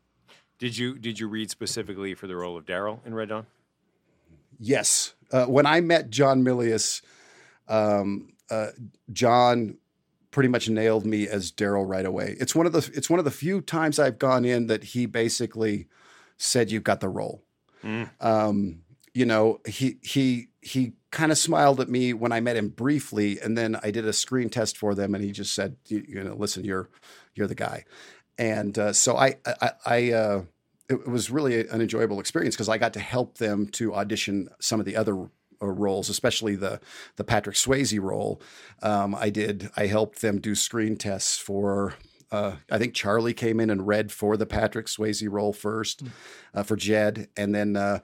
[0.63, 3.47] Did you did you read specifically for the role of Daryl in Red Dawn?
[4.61, 5.15] Yes.
[5.33, 7.03] Uh, when I met John Milius,
[7.67, 8.69] um, uh,
[9.13, 9.79] John
[10.31, 12.37] pretty much nailed me as Daryl right away.
[12.39, 15.05] It's one of the it's one of the few times I've gone in that he
[15.05, 15.89] basically
[16.37, 17.43] said you've got the role.
[18.21, 18.83] Um,
[19.15, 23.41] you know, he he he kind of smiled at me when I met him briefly,
[23.41, 26.23] and then I did a screen test for them, and he just said, "You, you
[26.23, 26.89] know, listen, you're
[27.35, 27.85] you're the guy."
[28.43, 30.43] And uh, so I I, I uh,
[30.89, 34.81] it, was really an enjoyable experience because I got to help them to audition some
[34.81, 36.81] of the other uh, roles, especially the
[37.15, 38.43] the Patrick Swayze role.
[38.83, 39.71] Um, I did.
[39.77, 41.95] I helped them do screen tests for.
[42.33, 46.03] Uh, I think Charlie came in and read for the Patrick Swayze role first,
[46.53, 48.01] uh, for Jed, and then uh,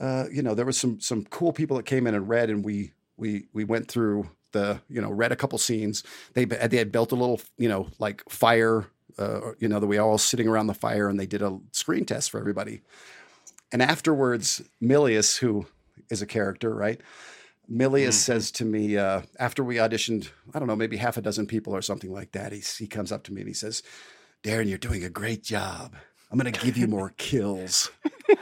[0.00, 2.64] uh, you know there was some some cool people that came in and read, and
[2.64, 6.04] we we we went through the you know read a couple scenes.
[6.34, 8.86] They they had built a little you know like fire,
[9.18, 12.04] uh, you know that we all sitting around the fire, and they did a screen
[12.04, 12.82] test for everybody.
[13.72, 15.66] And afterwards, Milius, who
[16.10, 17.00] is a character, right?
[17.70, 21.46] Milius says to me uh, after we auditioned, I don't know, maybe half a dozen
[21.46, 22.52] people or something like that.
[22.52, 23.82] He he comes up to me and he says,
[24.42, 25.94] "Darren, you're doing a great job.
[26.30, 27.90] I'm going to give you more kills.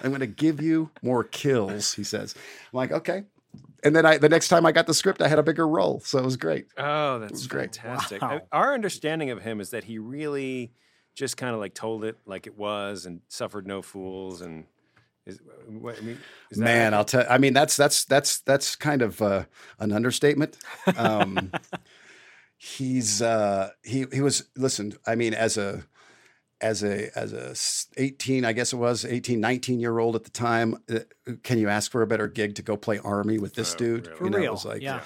[0.03, 2.35] I'm going to give you more kills." He says.
[2.73, 3.25] I'm like, "Okay."
[3.85, 6.01] And then I the next time I got the script, I had a bigger role,
[6.01, 6.67] so it was great.
[6.77, 7.77] Oh, that's was great.
[7.77, 8.23] fantastic.
[8.23, 8.41] Wow.
[8.53, 10.73] I- Our understanding of him is that he really
[11.15, 14.65] just kind of like told it like it was and suffered no fools and
[15.27, 16.19] Is, what, I mean,
[16.51, 17.25] is Man, I'll tell.
[17.29, 19.45] I mean, that's that's that's that's kind of uh,
[19.79, 20.57] an understatement.
[20.97, 21.53] Um,
[22.57, 24.49] he's uh, he he was.
[24.57, 25.85] Listen, I mean, as a
[26.61, 30.25] as a as a s- 18 i guess it was 18 19 year old at
[30.25, 30.99] the time uh,
[31.45, 34.07] can you ask for a better gig to go play army with this Oh, dude
[34.07, 34.19] really?
[34.19, 34.53] For you know, it real.
[34.53, 35.03] was like yeah.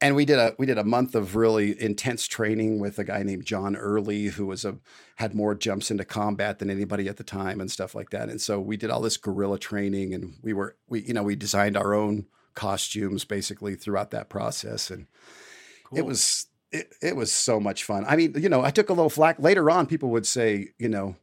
[0.00, 3.22] and we did a we did a month of really intense training with a guy
[3.22, 4.76] named John Early who was a
[5.16, 8.28] had more jumps into combat than anybody at the time and stuff like that.
[8.28, 11.34] And so we did all this guerrilla training and we were we you know we
[11.36, 15.06] designed our own costumes basically throughout that process and
[15.94, 18.04] it was it, it was so much fun.
[18.06, 19.86] I mean, you know, I took a little flack later on.
[19.86, 21.16] People would say, you know,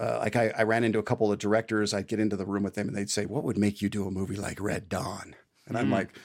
[0.00, 1.92] uh, like I, I ran into a couple of directors.
[1.92, 4.06] I'd get into the room with them, and they'd say, "What would make you do
[4.06, 5.34] a movie like Red Dawn?"
[5.66, 5.92] And I'm Mm.
[5.92, 6.18] like,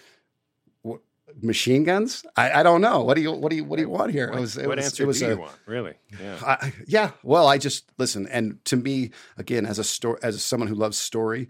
[0.83, 1.01] what,
[1.41, 2.25] "Machine guns?
[2.37, 3.03] I, I don't know.
[3.03, 4.67] What do you what do you what do you want here?" What, it was it
[4.67, 5.57] what was, answer was do a, you want?
[5.65, 5.95] Really?
[6.21, 6.39] Yeah.
[6.45, 7.11] I, yeah.
[7.23, 10.97] Well, I just listen, and to me, again, as a story, as someone who loves
[10.97, 11.49] story,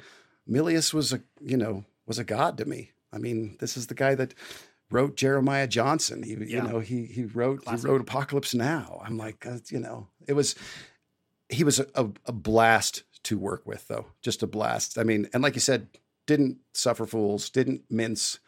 [0.49, 2.91] Milius was a you know was a god to me.
[3.13, 4.33] I mean, this is the guy that
[4.89, 6.23] wrote Jeremiah Johnson.
[6.23, 6.45] He, Yeah.
[6.45, 7.85] you know, he he wrote Classic.
[7.85, 9.01] he wrote Apocalypse Now.
[9.05, 10.55] I'm like, uh, you know, it was
[11.49, 14.97] he was a, a, a blast to work with, though, just a blast.
[14.97, 15.87] I mean, and like you said,
[16.25, 18.39] didn't suffer fools, didn't mince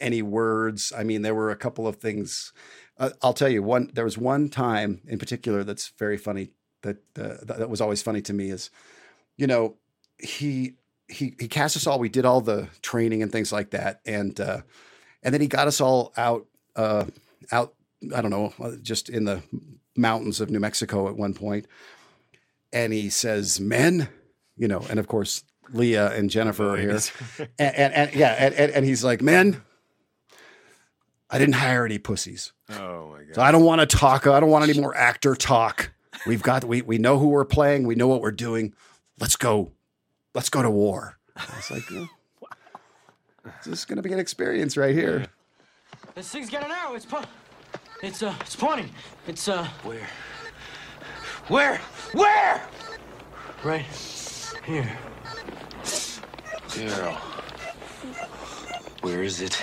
[0.00, 0.92] any words.
[0.96, 2.52] I mean, there were a couple of things.
[2.98, 3.90] Uh, I'll tell you one.
[3.92, 6.50] There was one time in particular that's very funny.
[6.82, 8.70] That uh, that was always funny to me is,
[9.36, 9.76] you know,
[10.18, 10.74] he
[11.08, 11.98] he he cast us all.
[11.98, 14.60] We did all the training and things like that, and uh,
[15.22, 17.06] and then he got us all out uh,
[17.52, 17.74] out.
[18.14, 19.42] I don't know, uh, just in the
[19.96, 21.66] mountains of New Mexico at one point,
[22.72, 24.08] and he says, "Men,"
[24.56, 26.98] you know, and of course Leah and Jennifer are here,
[27.58, 29.62] and, and, and yeah, and, and, and he's like, "Men."
[31.30, 32.52] I didn't hire any pussies.
[32.70, 33.34] Oh my god.
[33.34, 34.26] So I don't want to talk.
[34.26, 35.90] I don't want any more actor talk.
[36.26, 37.86] We've got we we know who we're playing.
[37.86, 38.72] We know what we're doing.
[39.20, 39.72] Let's go.
[40.34, 41.18] Let's go to war.
[41.36, 42.08] I was like,
[43.64, 45.26] this is going to be an experience right here.
[46.14, 46.94] This thing's got an arrow.
[46.94, 47.22] It's po-
[48.02, 48.90] It's uh, it's pointing.
[49.26, 49.64] It's uh.
[49.82, 50.06] Where?
[51.48, 51.78] Where?
[52.12, 52.62] Where?
[53.64, 53.84] Right
[54.64, 54.90] here.
[56.68, 57.16] Daryl.
[59.02, 59.62] Where is it?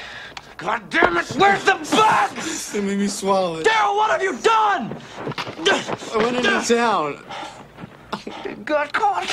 [0.58, 1.28] God damn it!
[1.36, 2.32] Where's the bug?
[2.72, 3.66] They made me swallow it.
[3.68, 4.98] Daryl, what have you done?
[6.14, 7.24] I went into town.
[8.46, 9.30] It got caught.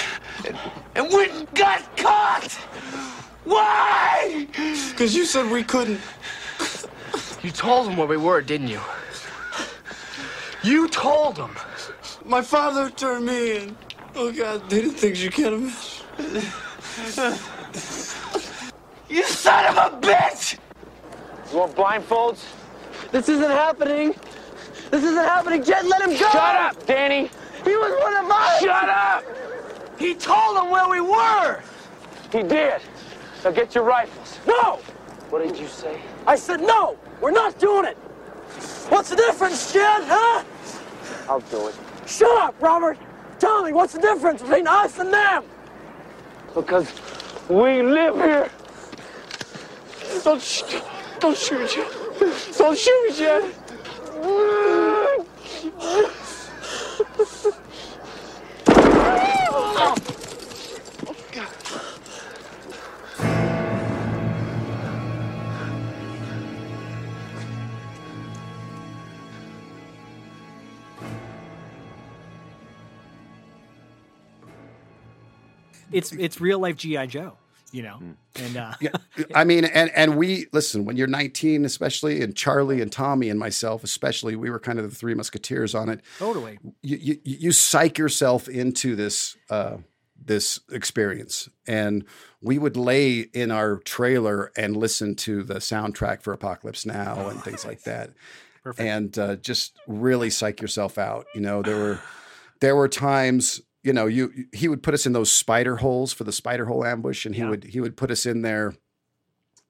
[0.94, 2.58] And we got caught.
[3.44, 4.46] Why?
[4.90, 6.00] Because you said we couldn't.
[7.42, 8.80] You told them where we were, didn't you?
[10.62, 11.56] You told them.
[12.24, 13.76] My father turned me in.
[14.14, 17.38] Oh, God, they did things you can't imagine.
[19.08, 20.58] You son of a bitch!
[21.50, 22.44] You want blindfolds?
[23.10, 24.14] This isn't happening.
[24.90, 25.64] This isn't happening.
[25.64, 26.16] Jed, let him go.
[26.16, 27.30] Shut up, Danny!
[27.64, 28.60] He was one of us.
[28.60, 29.24] Shut up!
[29.98, 31.60] He told them where we were.
[32.30, 32.80] He did.
[33.44, 34.38] Now get your rifles.
[34.46, 34.76] No.
[35.30, 36.00] What did you say?
[36.26, 36.96] I said no.
[37.20, 37.96] We're not doing it.
[38.88, 40.02] What's the difference, Jed?
[40.04, 40.44] Huh?
[41.28, 41.74] I'll do it.
[42.06, 42.98] Shut up, Robert.
[43.38, 45.44] Tell me what's the difference between us and them?
[46.54, 46.92] Because
[47.48, 48.50] we live here.
[50.22, 50.62] Don't, sh-
[51.18, 51.76] don't shoot.
[52.56, 53.54] Don't shoot you.
[75.92, 77.36] It's it's real life GI Joe,
[77.70, 77.98] you know.
[78.36, 78.90] And uh, Yeah,
[79.34, 83.38] I mean, and and we listen when you're 19, especially, and Charlie and Tommy and
[83.38, 86.00] myself, especially, we were kind of the three musketeers on it.
[86.18, 86.58] totally.
[86.82, 89.76] you, you, you psych yourself into this uh,
[90.24, 92.04] this experience, and
[92.40, 97.42] we would lay in our trailer and listen to the soundtrack for Apocalypse Now and
[97.42, 98.10] things like that,
[98.62, 98.88] Perfect.
[98.88, 101.26] and uh, just really psych yourself out.
[101.34, 102.00] You know, there were
[102.60, 103.60] there were times.
[103.82, 106.84] You know, you he would put us in those spider holes for the spider hole
[106.84, 107.50] ambush, and he Yeah.
[107.50, 108.74] would he would put us in there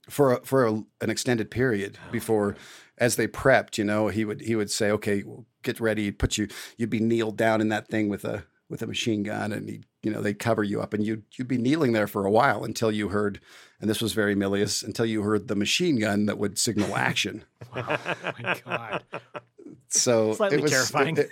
[0.09, 2.57] for a, for a, an extended period oh, before
[2.99, 6.19] as they prepped you know he would he would say okay well, get ready he'd
[6.19, 9.53] put you you'd be kneeled down in that thing with a with a machine gun
[9.53, 12.27] and he you know they'd cover you up and you'd you'd be kneeling there for
[12.27, 13.41] a while until you heard
[13.81, 17.45] and this was very Milius until you heard the machine gun that would signal action
[17.77, 19.05] wow, Oh my god.
[19.89, 21.17] so Slightly it was terrifying.
[21.17, 21.31] it-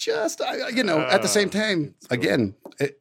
[0.00, 0.40] just
[0.74, 3.00] you know at the same time again it,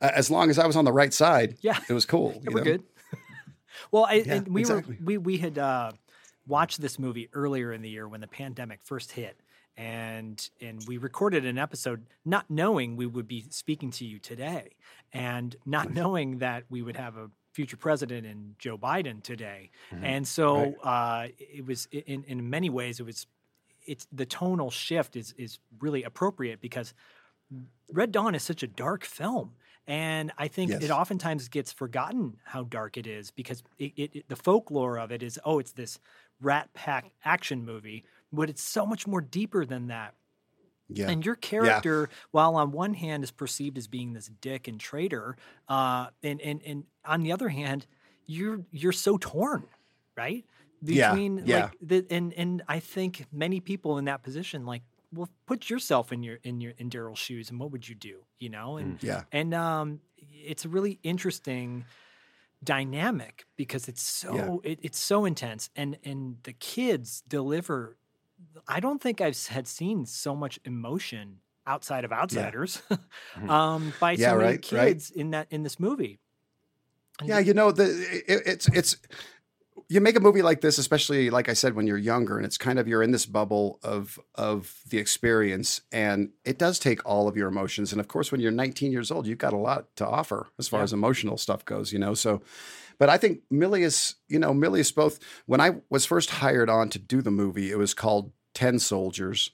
[0.00, 1.78] as long as I was on the right side Yeah.
[1.88, 2.64] it was cool Yeah, you we're know?
[2.72, 2.82] good.
[3.90, 4.96] well, I, Yeah, and we exactly.
[5.00, 5.90] were we we had uh,
[6.46, 9.36] watched this movie earlier in the year when the pandemic first hit,
[9.76, 14.70] and and we recorded an episode not knowing we would be speaking to you today,
[15.12, 19.70] and not knowing that we would have a future president in Joe Biden today,
[20.02, 23.26] and so uh, it was in in many ways it was
[23.86, 26.94] it's the tonal shift is is really appropriate because
[27.92, 29.54] Red Dawn is such a dark film.
[29.86, 30.82] And I think Yes.
[30.82, 35.12] it oftentimes gets forgotten how dark it is because it, it, it- the folklore of
[35.12, 36.00] it is, oh, it's this
[36.40, 40.14] rat pack action movie, but it's so much more deeper than that.
[40.88, 41.08] Yeah.
[41.10, 45.36] And your character, while on one hand is perceived as being this dick and traitor,
[45.68, 47.86] uh, and, and and on the other hand,
[48.26, 49.66] you're you're so torn,
[50.16, 50.44] right?
[50.88, 51.70] Yeah, Between yeah.
[51.70, 56.12] like the, and and I think many people in that position, like, well, put yourself
[56.12, 58.26] in your in your in Daryl's shoes, and what would you do?
[58.38, 59.24] You know, and Yeah.
[59.32, 61.86] and um, it's a really interesting
[62.64, 67.98] dynamic because it's so it, it's so intense, and and the kids deliver.
[68.68, 72.82] I don't think I've had seen so much emotion outside of Outsiders
[73.48, 74.96] um, by Yeah, so many right, right.
[74.96, 76.20] kids in that in this movie.
[77.20, 77.84] And Yeah, you know the
[78.28, 78.96] it, it's it's
[79.88, 82.58] you make a movie like this, especially like I said when you're younger, and it's
[82.58, 87.28] kind of you're in this bubble of of the experience, and it does take all
[87.28, 87.92] of your emotions.
[87.92, 90.66] And of course, when you're 19 years old, you've got a lot to offer as
[90.68, 90.84] far Yeah.
[90.84, 92.14] as emotional stuff goes, you know.
[92.14, 92.42] So,
[92.98, 95.20] but I think Milius, you know, Milius both.
[95.46, 99.50] When I was first hired on to do the movie, it was called Ten Soldiers.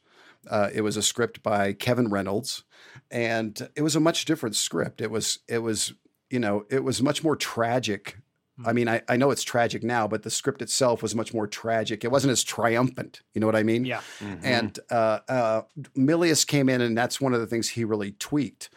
[0.49, 2.65] Uh, it was a script by Kevin Reynolds,
[3.11, 5.01] and it was a much different script.
[5.01, 5.93] It was it was
[6.31, 8.17] you know it was much more tragic.
[8.65, 11.47] I mean, I, I know it's tragic now, but the script itself was much more
[11.47, 12.05] tragic.
[12.05, 13.23] It wasn't as triumphant.
[13.35, 13.85] You know what I mean?
[13.85, 14.01] yeah,
[14.43, 15.63] And uh, uh,
[15.97, 18.71] Milius came in, and that's one of the things he really tweaked.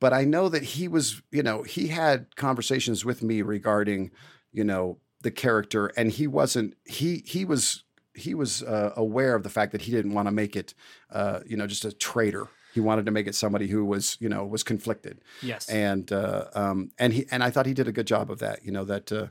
[0.00, 4.10] But I know that he was, you know, he had conversations with me regarding,
[4.52, 6.74] you know, the character, and he wasn't.
[6.84, 10.32] He he was he was uh, aware of the fact that he didn't want to
[10.32, 10.74] make it,
[11.10, 12.48] uh, you know, just a traitor.
[12.74, 16.46] He wanted to make it somebody who was, you know, was conflicted yes, and uh,
[16.54, 18.64] um, and he and I thought he did a good job of that.
[18.64, 19.26] You know that uh,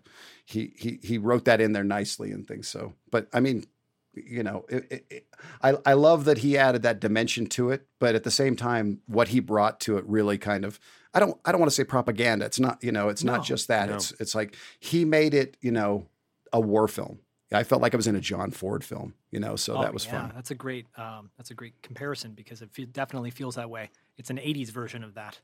[0.45, 2.67] he he he wrote that in there nicely and things.
[2.67, 3.65] So, but I mean,
[4.13, 5.25] you know, it, it, it,
[5.61, 7.87] I I love that he added that dimension to it.
[7.99, 10.79] But at the same time, what he brought to it really kind of
[11.13, 12.45] I don't I don't want to say propaganda.
[12.45, 13.89] It's not you know it's No, not just that.
[13.89, 13.95] no.
[13.95, 16.07] It's it's like he made it you know
[16.53, 17.19] a war film.
[17.53, 19.13] I felt like I was in a John Ford film.
[19.31, 20.31] You know, so Oh, that was yeah, fun.
[20.35, 23.89] That's a great um, that's a great comparison because it fe- definitely feels that way.
[24.17, 25.39] It's an '80s version of that.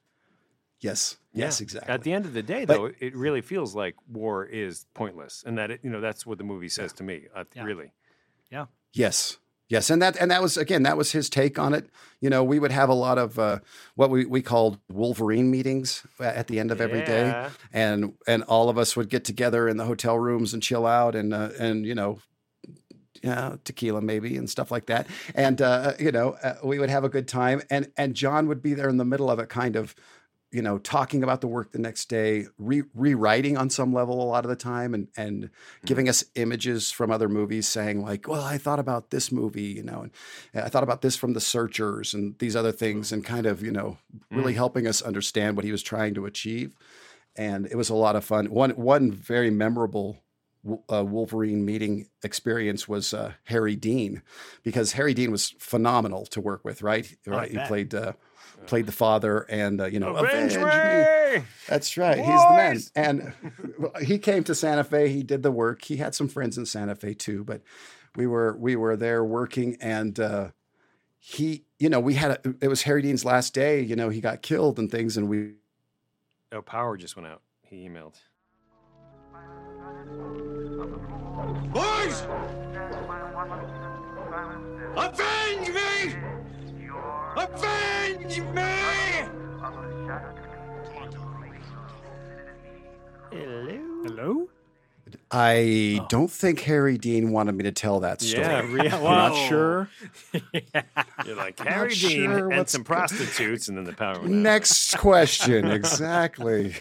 [0.80, 1.64] Yes, yes, Yeah.
[1.64, 1.92] exactly.
[1.94, 5.44] At the end of the day, But- though, it really feels like war is pointless,
[5.46, 7.26] and that it, you know that's what the movie says to me.
[7.36, 7.64] Uh, Yeah.
[7.64, 7.92] Really,
[8.52, 9.38] Yeah, Yes.
[9.70, 11.90] Yes, and that and that was again that was his take on it.
[12.22, 13.60] You know, we would have a lot of uh,
[13.96, 17.50] what we, we called Wolverine meetings at the end of every day, Yeah.
[17.74, 21.16] and and all of us would get together in the hotel rooms and chill out
[21.16, 22.20] and uh, and you know,
[23.22, 27.04] yeah, tequila maybe and stuff like that, and uh, you know uh, we would have
[27.04, 29.76] a good time, and and John would be there in the middle of it, kind
[29.76, 29.96] of.
[30.52, 34.24] You know, talking about the work the next day, re- rewriting on some level a
[34.24, 35.50] lot of the time, and and
[35.86, 39.84] giving us images from other movies, saying like, "Well, I thought about this movie, you
[39.84, 40.12] know, and
[40.56, 43.72] I thought about this from The Searchers and these other things," and kind of, you
[43.72, 43.98] know,
[44.32, 46.76] really helping us understand what he was trying to achieve.
[47.36, 48.46] And it was a lot of fun.
[48.46, 50.24] One one very memorable
[50.92, 54.22] uh, Wolverine meeting experience was uh, Harry Dean,
[54.64, 56.82] because Harry Dean was phenomenal to work with.
[56.82, 57.52] Right, right.
[57.52, 58.14] He played uh,
[58.68, 61.46] played the father, and uh, you know, avenge "Avenge me." me!
[61.68, 62.18] That's right.
[62.18, 62.80] He's the man.
[62.96, 63.34] And
[64.06, 65.10] he came to Santa Fe.
[65.10, 65.84] He did the work.
[65.84, 67.62] He had some friends in Santa Fe too, but
[68.16, 70.50] we were we were there working and uh
[71.20, 74.22] he, you know, we had a, it was Harry Dean's last day, you know, he
[74.22, 75.54] got killed and things and we
[76.54, 77.42] Oh, power just went out.
[77.64, 78.16] He emailed.
[81.74, 82.22] Boys!
[84.96, 86.16] Avenge me!
[87.36, 88.64] Avenge me!
[93.32, 94.48] hello.
[95.30, 98.44] I don't think Harry Dean wanted me to tell that story.
[98.44, 98.90] Yeah, really.
[98.90, 99.90] I'm not sure.
[101.26, 104.30] You're like Harry Dean sure and some go- prostitutes, and then the power went out.
[104.32, 105.66] Next question.
[105.78, 106.76] Exactly.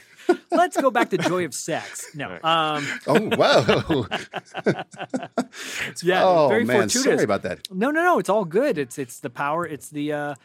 [0.51, 2.07] Let's go back to Joy of Sex.
[2.17, 4.07] No, um, Oh, whoa.
[6.03, 6.81] yeah, oh, very man.
[6.81, 7.03] fortuitous.
[7.05, 7.71] Sorry about that.
[7.71, 8.19] No, no, no.
[8.19, 8.77] It's all good.
[8.77, 9.65] It's it's the power.
[9.65, 10.41] It's the uh, it's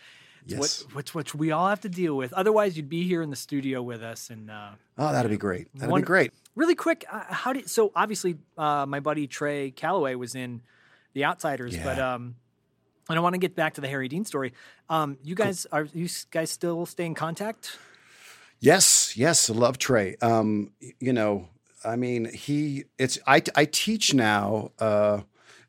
[0.45, 0.59] Yes.
[0.85, 2.33] what which which we all have to deal with.
[2.33, 4.29] Otherwise, you'd be here in the studio with us.
[4.29, 5.67] And uh, Oh, that'd be great.
[5.75, 6.31] That'd One- be great.
[6.55, 7.91] really quick, uh, how did so?
[7.95, 10.61] Obviously, uh, my buddy Trey Calloway was in
[11.13, 12.13] The Outsiders, but Yeah.
[12.15, 12.35] um,
[13.09, 14.53] and I want to get back to the Harry Dean story.
[14.89, 17.77] Um, you guys are you guys still stay in contact?
[18.59, 20.15] Yes, yes, I love Trey.
[20.21, 21.47] Um, you know,
[21.83, 25.21] I mean, he it's I I teach now uh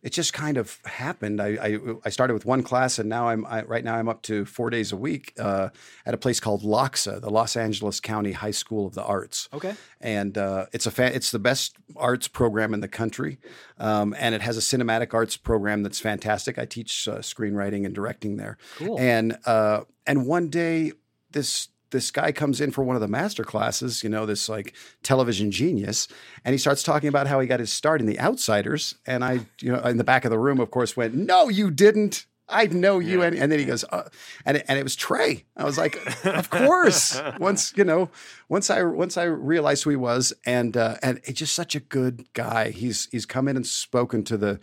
[0.02, 1.40] it just kind of happened.
[1.40, 4.22] I, I, I started with one class, and now I'm I, right now I'm up
[4.22, 5.68] to four days a week uh,
[6.04, 9.48] at a place called LACHSA, the Los Angeles County High School of the Arts.
[9.52, 9.74] Okay.
[10.00, 13.38] and uh, it's a fa- it's the best arts program in the country,
[13.78, 16.58] um, and it has a cinematic arts program that's fantastic.
[16.58, 18.58] I teach uh, screenwriting and directing there.
[18.76, 18.98] Cool.
[18.98, 20.92] And uh, and one day
[21.30, 24.74] this this guy comes in for one of the master classes, you know, this like
[25.02, 26.08] television genius,
[26.44, 28.96] and he starts talking about how he got his start in The Outsiders.
[29.06, 31.70] And I, you know, in the back of the room, of course, went, "No, you
[31.70, 34.08] didn't." I know you, and, and then he goes, uh,
[34.44, 35.44] and it, and it was Trey.
[35.56, 37.18] I was like, of course.
[37.38, 38.10] once you know,
[38.48, 41.80] once I once I realized who he was, and uh, and he's just such a
[41.80, 42.70] good guy.
[42.70, 44.60] He's he's come in and spoken to the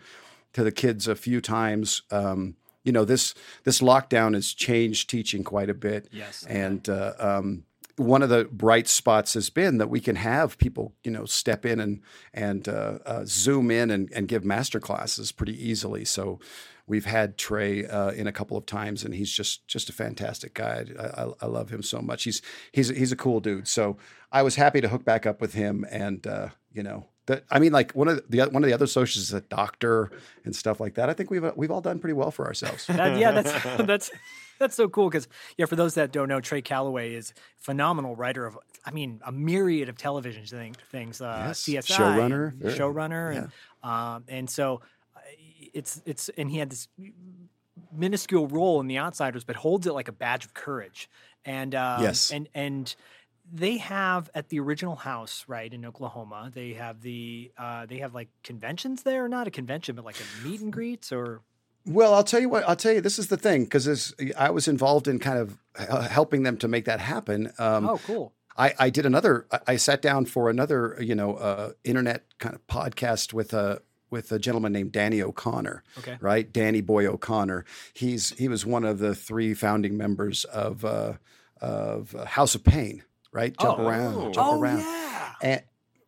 [0.54, 2.04] to the kids a few times.
[2.12, 6.08] Um, you know this this lockdown has changed teaching quite a bit.
[6.12, 6.46] Yes.
[6.46, 7.64] and uh, um,
[8.00, 11.66] one of the bright spots has been that we can have people, you know, step
[11.66, 12.02] in and
[12.34, 16.06] and uh, uh, zoom in and, and give master classes pretty easily.
[16.06, 16.40] So
[16.88, 20.54] we've had Trey uh, in a couple of times, and he's just just a fantastic
[20.54, 20.86] guy.
[20.98, 22.24] I, I, I love him so much.
[22.24, 23.68] He's he's he's a cool dude.
[23.68, 23.98] So
[24.32, 27.08] I was happy to hook back up with him, and uh, you know.
[27.30, 30.12] That, I mean, like one of the one of the other socials is a doctor
[30.46, 31.10] and stuff like that.
[31.10, 32.86] I think we've we've all done pretty well for ourselves.
[33.00, 33.52] That- yeah, that's
[33.86, 34.12] that's
[34.60, 35.28] that's so cool because
[35.58, 39.22] yeah, for those that don't know, Trey Calloway is a phenomenal writer of I mean
[39.26, 41.22] a myriad of television thing, things.
[41.22, 41.64] Uh, Yes.
[41.64, 42.52] CSI, Showrunner.
[42.52, 42.70] and Yeah.
[42.78, 43.52] showrunner, and
[43.90, 44.82] um, and so
[45.16, 45.20] uh,
[45.74, 46.88] it's it's and he had this
[47.96, 51.10] minuscule role in The Outsiders, but holds it like a badge of courage.
[51.46, 52.32] And um, Yes.
[52.32, 52.94] and and
[53.52, 56.52] they have at the original house right in Oklahoma.
[56.54, 60.48] They have the uh, they have like conventions there, not a convention, but like a
[60.48, 61.42] meet and greets or
[61.86, 62.68] Well, I'll tell you what.
[62.68, 63.02] I'll tell you.
[63.02, 66.68] This is the thing because I was involved in kind of uh, helping them to
[66.68, 67.52] make that happen.
[67.58, 68.34] Um, oh cool.
[68.58, 69.46] I, I did another.
[69.52, 73.82] I- I sat down for another, you know, uh, internet kind of podcast with a
[74.12, 75.84] with a gentleman named Danny O'Connor.
[76.00, 76.18] Okay.
[76.20, 77.64] Right, Danny Boy O'Connor.
[77.94, 81.14] He's he was one of the three founding members of uh,
[81.62, 83.04] of uh, House of Pain.
[83.32, 83.88] Right, jump Oh.
[83.88, 85.34] around, jump Oh around yeah.
[85.42, 85.62] and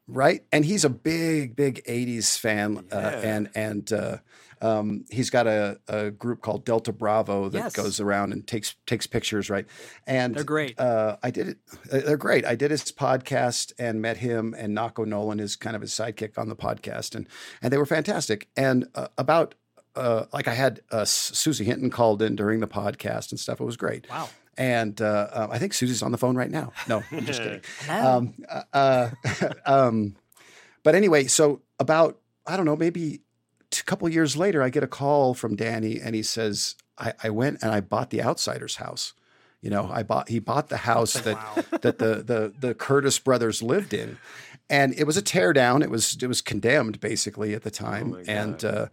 [0.08, 4.18] right and he's a big big 80s fan uh, and and uh,
[4.62, 7.74] um, he's got a, a group called delta bravo that Yes.
[7.74, 9.66] goes around and takes takes pictures right
[10.08, 10.78] and They're great.
[10.80, 11.58] uh, i did it
[11.94, 15.76] uh, they're great i did his podcast and met him and Nako Nolan is kind
[15.76, 17.28] of his sidekick on the podcast and
[17.62, 19.54] and they were fantastic and uh, about
[19.96, 23.60] uh, like I had uh, Susie Hinton called in during the podcast and stuff.
[23.60, 24.10] It was great.
[24.10, 24.30] Wow.
[24.62, 26.72] And uh, um, I think Susie's on the phone right now.
[26.88, 27.62] No, I'm just kidding.
[27.89, 29.09] Um, uh, uh,
[29.66, 30.16] um,
[30.84, 33.22] but anyway, so about I don't know, maybe
[33.72, 37.30] a couple years later, I get a call from Danny, and he says, I, "I
[37.32, 39.14] went and I bought the Outsiders house.
[39.62, 41.38] You know, I bought he bought the house that
[41.82, 44.18] that the the the Curtis brothers lived in,
[44.70, 45.82] and it was a tear down.
[45.82, 48.88] It was it was condemned basically at the time, and uh,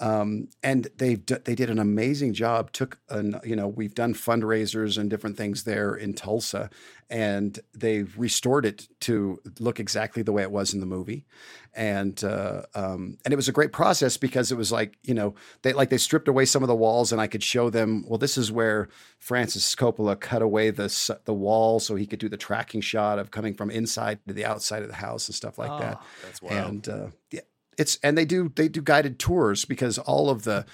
[0.00, 2.72] um, and they they did an amazing job.
[2.72, 6.70] Took an you know we've done fundraisers and different things there in Tulsa,
[7.10, 11.26] and they restored it to look exactly the way it was in the movie,
[11.74, 15.34] and uh, um, and it was a great process because it was like you know
[15.62, 18.18] they like they stripped away some of the walls and I could show them well
[18.18, 18.88] this is where
[19.18, 23.30] Francis Coppola cut away the the wall so he could do the tracking shot of
[23.30, 26.02] coming from inside to the outside of the house and stuff like that.
[26.24, 26.68] That's wild.
[26.68, 27.40] And uh, yeah,
[27.80, 30.66] it's and they do they do guided tours because all of the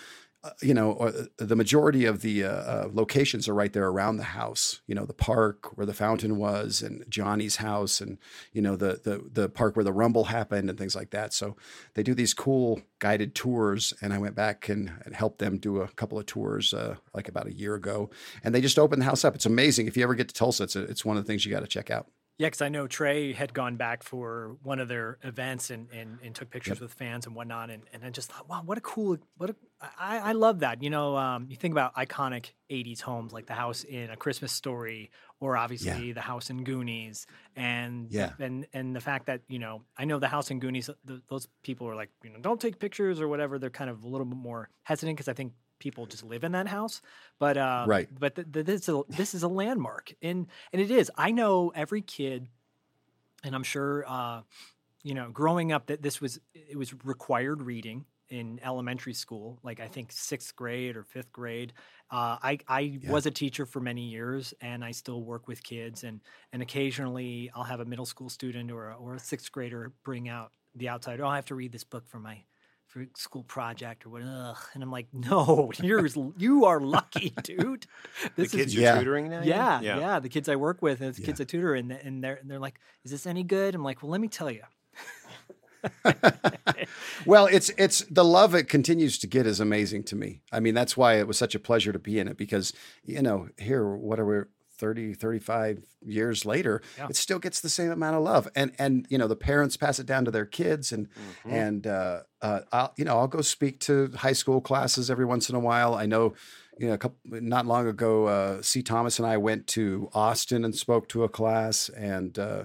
[0.43, 4.17] uh, you know or the majority of the uh, uh, locations are right there around
[4.17, 4.81] the house.
[4.89, 8.19] You know the park where the fountain was and Johnny's house and
[8.53, 11.33] you know the the the park where the rumble happened and things like that.
[11.33, 11.57] So
[11.95, 15.83] they do these cool guided tours and I went back and, and helped them do
[15.83, 18.11] a couple of tours uh, like about a year ago
[18.43, 19.37] and they just opened the house up.
[19.37, 19.87] It's amazing.
[19.87, 21.61] If you ever get to Tulsa, it's, a, it's one of the things you got
[21.61, 22.09] to check out.
[22.39, 26.19] Yeah, because I know Trey had gone back for one of their events and, and,
[26.23, 28.83] and took pictures with fans and whatnot, and, and I just thought, wow, what a
[28.83, 29.57] cool, what a,
[29.99, 30.83] I, I love that.
[30.83, 34.53] You know, um, you think about iconic '80s homes like the house in A Christmas
[34.53, 35.11] Story,
[35.41, 38.33] or obviously the house in Goonies, and Yeah.
[38.39, 41.49] and and the fact that you know, I know the house in Goonies, th those
[41.63, 43.59] people are like, you know, don't take pictures or whatever.
[43.59, 46.53] They're kind of a little bit more hesitant because I think people just live in
[46.53, 47.03] that house.
[47.39, 48.09] But uh, Right.
[48.19, 51.11] But th- th- this is a, this is a landmark, and and it is.
[51.17, 52.49] I know every kid
[53.45, 54.43] and I'm sure uh,
[55.03, 59.79] you know, growing up that this was it was required reading in elementary school, like
[59.79, 61.73] I think sixth grade or fifth grade.
[62.11, 66.03] Uh, I I was a teacher for many years, and I still work with kids,
[66.03, 66.21] and
[66.53, 70.29] and occasionally I'll have a middle school student or a, or a sixth grader bring
[70.29, 71.21] out the outside.
[71.21, 72.43] Oh, I have to read this book for my
[72.97, 74.23] for school project or what?
[74.23, 74.57] Ugh.
[74.73, 76.07] And I'm like, no, you're
[76.39, 77.87] you are lucky, dude.
[78.37, 78.99] the kids is you're Yeah.
[78.99, 79.43] tutoring now?
[79.43, 79.99] yeah, yeah.
[79.99, 82.51] yeah, The kids I work with, and the kids I tutor, and and they're and
[82.51, 84.63] they're like, "Is this any good?" I'm like, "Well, let me tell you."
[87.27, 90.41] well, it's it's the love it continues to get is amazing to me.
[90.51, 92.73] I mean, that's why it was such a pleasure to be in it because
[93.05, 94.37] you know, here what are we
[94.79, 97.09] 30 35 years later Yeah.
[97.09, 99.99] it still gets the same amount of love and and you know the parents pass
[99.99, 101.09] it down to their kids and
[101.45, 105.49] and uh, uh I'll you know I'll go speak to high school classes every once
[105.49, 106.35] in a while I know
[106.79, 110.65] you know a couple not long ago uh C Thomas and I went to Austin
[110.65, 112.65] and spoke to a class and uh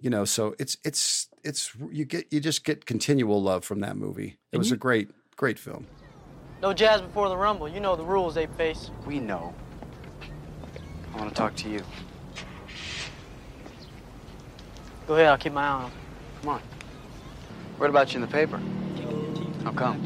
[0.00, 3.96] you know so it's it's it's you get you just get continual love from that
[3.96, 5.86] movie it And was you- a great great film
[6.60, 7.68] No jazz before the rumble.
[7.68, 8.90] You know the rules they face.
[9.06, 9.52] We know.
[11.12, 11.82] I want to talk to you.
[15.06, 15.92] Go ahead, I'll keep my eye on him.
[16.40, 16.62] Come on.
[17.78, 18.60] Read about you in the paper.
[19.64, 19.98] How come?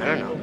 [0.00, 0.36] I don't know.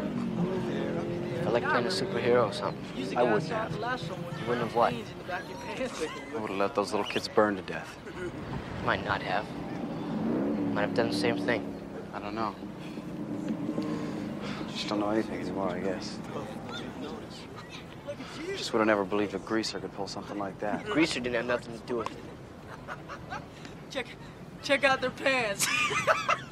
[1.45, 3.17] I like playing a superhero or something.
[3.17, 3.73] I wouldn't have.
[3.73, 4.93] You wouldn't have what?
[4.93, 7.97] I would have let those little kids burn to death.
[8.85, 9.45] Might not have.
[10.73, 11.73] Might have done the same thing.
[12.13, 12.55] I don't know.
[14.69, 16.17] Just don't know anything anymore, I guess.
[18.57, 20.83] I just would have never believed a greaser could pull something like that.
[20.89, 22.17] Greaser didn't have nothing to do with it.
[23.91, 24.07] Check,
[24.63, 25.67] check out their pants.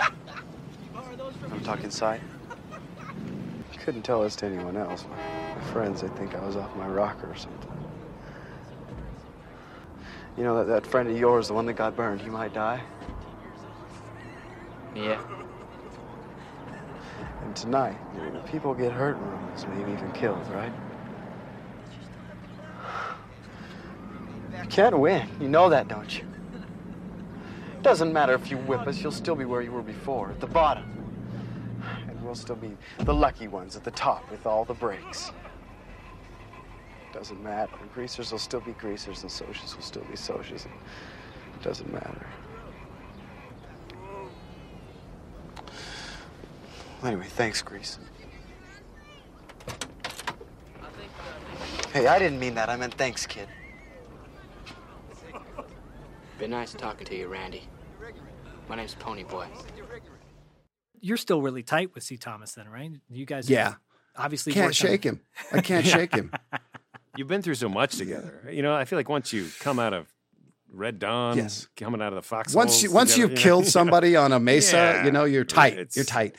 [0.96, 2.22] I'm talking inside.
[3.80, 5.04] Couldn't tell this to anyone else.
[5.10, 7.72] My friends, they think I was off my rocker or something.
[10.38, 12.84] You know that, that friend of yours, the one that got burned, he might die.
[14.96, 15.20] Yeah.
[17.42, 20.72] And tonight, you know, people get hurt in rooms, maybe even killed, right?
[24.76, 25.26] Can't win.
[25.40, 26.26] You know that, don't you?
[27.82, 30.48] Doesn't matter if you whip us, you'll still be where you were before, at the
[30.48, 30.84] bottom.
[32.10, 35.32] And we'll still be the lucky ones at the top with all the breaks.
[37.14, 37.72] Doesn't matter.
[37.94, 40.66] Greasers will still be greasers and socials will still be socials.
[40.66, 42.28] It doesn't matter.
[47.02, 47.98] Anyway, thanks, Grease.
[51.94, 52.68] Hey, I didn't mean that.
[52.68, 53.48] I meant thanks, kid.
[56.38, 57.64] Been nice talking to you, Randy.
[58.68, 59.48] My name's Pony Boy.
[61.00, 62.18] You're still really tight with C.
[62.18, 62.92] Thomas, then, right?
[63.10, 63.76] You guys, Yeah.
[64.18, 65.22] obviously can't worked on- shake him
[65.52, 66.32] I can't shake him
[67.18, 68.50] You've been through so much together.
[68.52, 70.08] You know, I feel like once you come out of
[70.70, 71.68] Red Dawn, Yes.
[71.78, 72.54] coming out of the Fox.
[72.54, 75.06] once you, once you've killed somebody on a mesa, Yeah.
[75.06, 75.74] you know you're tight.
[75.74, 76.36] It's- You're tight.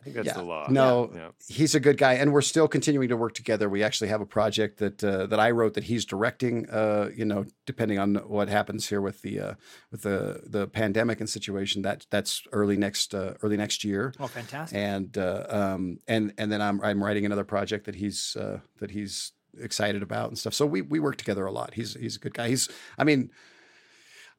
[0.00, 0.34] I think that's yeah.
[0.34, 0.66] the law.
[0.70, 1.28] No, Yeah.
[1.48, 3.68] he's a good guy, and we're still continuing to work together.
[3.68, 6.68] We actually have a project that uh, that I wrote that he's directing.
[6.70, 9.54] Uh, you know, depending on what happens here with the uh,
[9.90, 14.14] with the the pandemic and situation, that that's early next uh, early next year.
[14.18, 14.78] Oh, fantastic.
[14.78, 18.92] And uh, um, and and then I'm I'm writing another project that he's uh, that
[18.92, 20.54] he's excited about and stuff.
[20.54, 21.74] So we we work together a lot.
[21.74, 22.48] He's he's a good guy.
[22.48, 23.30] He's I mean.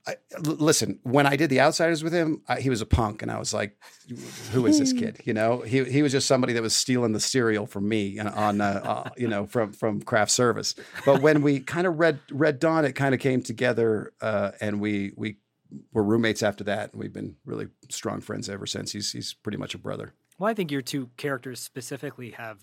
[0.08, 3.22] I, l- listen, when I did the Outsiders with him, I, he was a punk,
[3.22, 3.78] and I was like,
[4.52, 7.20] "Who is this kid?" You know, he he was just somebody that was stealing the
[7.20, 10.74] cereal from me and on, uh, uh, you know, from from craft service.
[11.06, 14.80] But when we kind of read Red Dawn, it kind of came together, uh, and
[14.80, 15.38] we we
[15.94, 18.92] were roommates after that, and we've been really strong friends ever since.
[18.92, 20.14] He's he's pretty much a brother.
[20.40, 22.58] Well, I think your two characters specifically have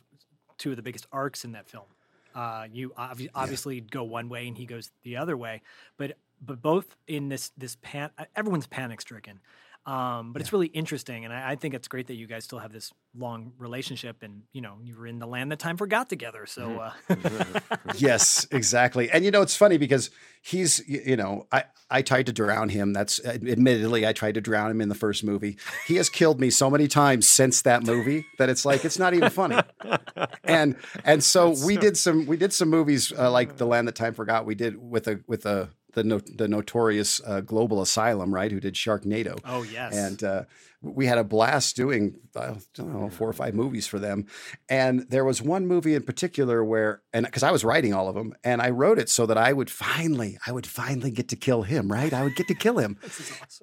[0.58, 1.86] two of the biggest arcs in that film.
[2.34, 5.62] Uh, you obvi- obviously go one way and he goes the other way,
[5.96, 9.40] but but both in this this pan everyone's panic stricken.
[9.86, 12.58] Um, but it's really interesting, and I, I think it's great that you guys still
[12.58, 16.10] have this long relationship, and you know you were in the land that time forgot
[16.10, 16.44] together.
[16.44, 17.14] So uh,
[17.96, 19.10] yes, exactly.
[19.10, 20.10] And you know, it's funny because
[20.42, 22.92] he's, you know, I, I tried to drown him.
[22.92, 25.58] That's admittedly, I tried to drown him in the first movie.
[25.86, 29.14] He has killed me so many times since that movie that it's like, it's not
[29.14, 29.58] even funny.
[30.44, 33.96] And, and so we did some, we did some movies uh, like The Land That
[33.96, 34.46] Time Forgot.
[34.46, 38.52] We did with a, with a, the, no, the notorious uh, Global Asylum, right?
[38.52, 39.40] Who did Sharknado.
[39.44, 39.96] Oh, yes.
[39.96, 40.42] And uh,
[40.80, 44.26] we had a blast doing, I don't know, four or five movies for them.
[44.68, 48.14] And there was one movie in particular where, and because I was writing all of
[48.14, 51.36] them, and I wrote it so that I would finally, I would finally get to
[51.36, 52.12] kill him, right?
[52.12, 52.98] I would get to kill him.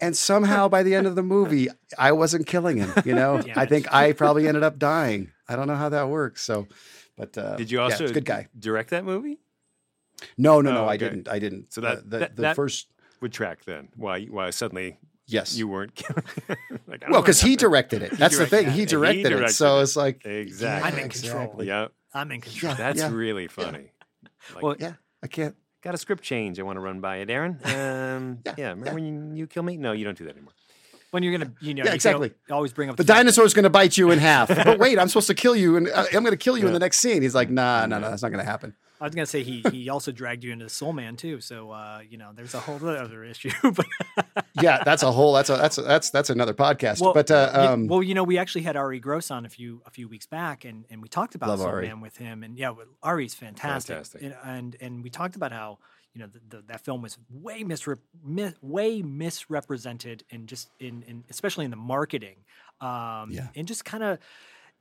[0.02, 2.92] And somehow by the end of the movie, I wasn't killing him.
[3.06, 5.32] You know, Damn I think I probably ended up dying.
[5.48, 6.42] I don't know how that works.
[6.44, 6.68] So,
[7.16, 8.48] but uh, Did you also it's a good guy?
[8.60, 9.40] direct that movie?
[10.38, 11.28] No, no, no, Oh, I didn't.
[11.28, 11.74] I didn't.
[11.74, 12.88] So that- Uh, the, that- the that- first,
[13.22, 13.90] Would track then?
[13.96, 14.26] Why?
[14.26, 14.98] Why suddenly?
[15.28, 15.56] yes.
[15.58, 16.02] You weren't.
[16.88, 18.12] like, well, because he directed it.
[18.12, 18.68] That's the thing.
[18.68, 18.74] it.
[18.74, 19.50] He He directed, it.
[19.52, 19.84] So it.
[19.84, 20.92] it's like, Exactly.
[20.92, 21.42] I'm in control.
[21.44, 21.68] exactly.
[21.68, 22.72] Yeah, I'm in control.
[22.74, 23.12] Yeah, that's yeah.
[23.12, 23.92] really funny.
[24.54, 24.94] Like, Well, yeah,
[25.24, 25.56] I can't.
[25.82, 27.60] got a script change I want to run by it, Darren.
[27.66, 28.94] Um, yeah, Yeah, remember yeah.
[28.94, 29.78] when you, you kill me?
[29.78, 30.54] No, you don't do that anymore.
[31.12, 32.32] When you're gonna, you know, Yeah, exactly.
[32.50, 34.48] al- Always bring up The fact that- dinosaur's going to bite you in half.
[34.66, 36.74] but wait, I'm supposed to kill you, and uh, I'm going to kill you in
[36.74, 37.22] the next scene.
[37.22, 38.76] He's like, nah, no, no, that's not going to happen.
[39.02, 41.42] I was gonna say he he also dragged you into Soul Man too.
[41.42, 43.52] So uh, you know, there's a whole other issue.
[43.64, 43.86] but
[44.62, 45.34] yeah, that's a whole.
[45.34, 47.02] That's a that's a, that's that's another podcast.
[47.02, 49.82] well, but uh, um, well, you know, we actually had Arye Gross on a few
[49.86, 51.88] a few weeks back, and and we talked about Soul Arye.
[51.88, 52.74] Man with him, and yeah,
[53.04, 54.22] Arye's fantastic, Fantastic.
[54.24, 55.80] And, and and we talked about how
[56.14, 61.04] you know the, the, that film was way misrep- mi- way misrepresented, and just in,
[61.04, 62.38] in especially in the marketing,
[62.82, 63.48] um, Yeah.
[63.56, 64.20] and just kind of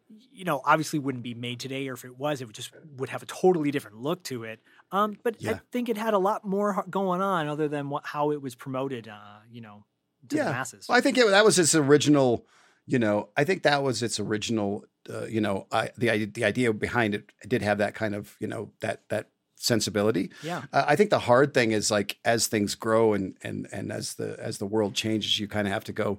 [0.09, 3.09] you know, obviously wouldn't be made today, or if it was, it would just would
[3.09, 4.61] have a totally different look to it.
[4.92, 8.30] Um, but I think it had a lot more going on other than what, how
[8.30, 9.84] it was promoted, uh, you know,
[10.28, 10.88] to the masses.
[10.88, 12.46] Well, I think it, that was its original.
[12.86, 14.84] You know, I think that was its original.
[15.09, 18.46] Uh, you know, I, the the idea behind it did have that kind of you
[18.46, 20.30] know that that sensibility.
[20.42, 20.62] Yeah.
[20.72, 24.14] Uh, I think the hard thing is like as things grow and and and as
[24.14, 26.18] the as the world changes, you kind of have to go.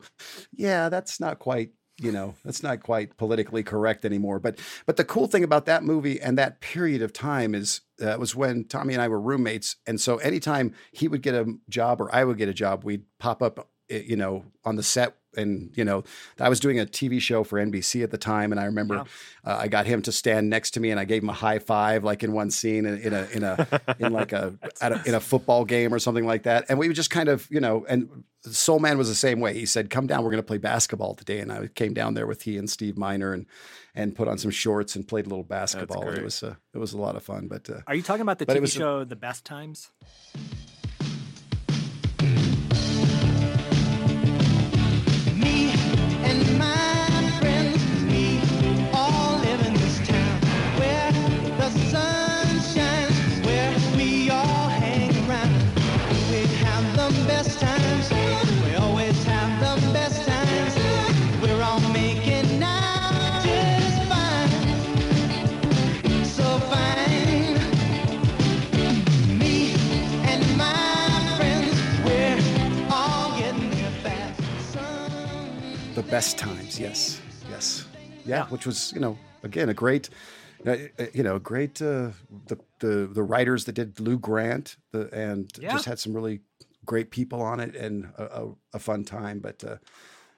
[0.51, 1.71] Yeah, that's not quite.
[1.97, 4.39] You know, that's not quite politically correct anymore.
[4.39, 8.17] But but the cool thing about that movie and that period of time is uh,
[8.19, 12.01] was when Tommy and I were roommates, and so anytime he would get a job
[12.01, 15.15] or I would get a job, we'd pop up, eh, you know, on the set.
[15.37, 16.03] And you know,
[16.39, 19.57] I was doing a TV show for NBC at the time, and I remember uh,
[19.59, 22.03] I got him to stand next to me, and I gave him a high five,
[22.03, 23.67] like in one scene, in, in a in a
[23.99, 26.65] in like a, at a in a football game or something like that.
[26.69, 29.53] And we would just kind of, you know, and Soul Man was the same way.
[29.53, 32.27] He said, "Come down, we're going to play basketball today," and I came down there
[32.27, 33.45] with he and Steve Miner, and
[33.95, 36.09] and put on some shorts and played a little basketball.
[36.09, 37.47] It was uh, it was a lot of fun.
[37.47, 39.91] But uh, Are you talking about the TV show The Best Times?
[76.09, 77.85] Best times, yes, yes,
[78.25, 80.09] yeah, which was you know again a great.
[80.65, 81.81] uh, uh, You know, great.
[81.81, 82.11] Uh,
[82.47, 85.71] the the the writers that did Lou Grant, the and Yeah.
[85.71, 86.41] just had some really
[86.85, 89.77] great people on it and a, a, a fun time, but uh,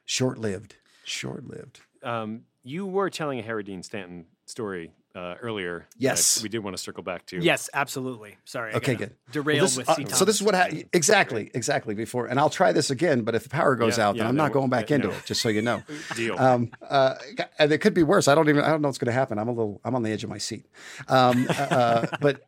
[0.05, 0.75] short lived.
[1.03, 1.81] Short lived.
[2.03, 5.79] Um, you were telling a Harry Dean Stanton story uh, earlier.
[5.79, 6.43] that Yes.
[6.43, 7.39] we did want to circle back to.
[7.41, 8.37] Yes, absolutely.
[8.45, 8.73] Sorry.
[8.73, 9.15] I Okay, good.
[9.31, 10.05] Derailed Well, this- with uh, C.
[10.09, 10.73] so this is what Thomas.
[10.83, 13.21] ha- exactly exactly before, and I'll try this again.
[13.23, 15.07] But if the power goes Yeah, out, then I'm no, not going back uh, into
[15.07, 15.13] no.
[15.13, 15.25] it.
[15.25, 15.81] Just so you know.
[16.15, 16.37] Deal.
[16.37, 17.15] Um, uh,
[17.57, 18.27] and it could be worse.
[18.27, 18.63] I don't even.
[18.63, 19.39] I don't know what's going to happen.
[19.39, 19.81] I'm a little.
[19.83, 20.65] I'm on the edge of my seat.
[21.07, 22.41] Um, uh, but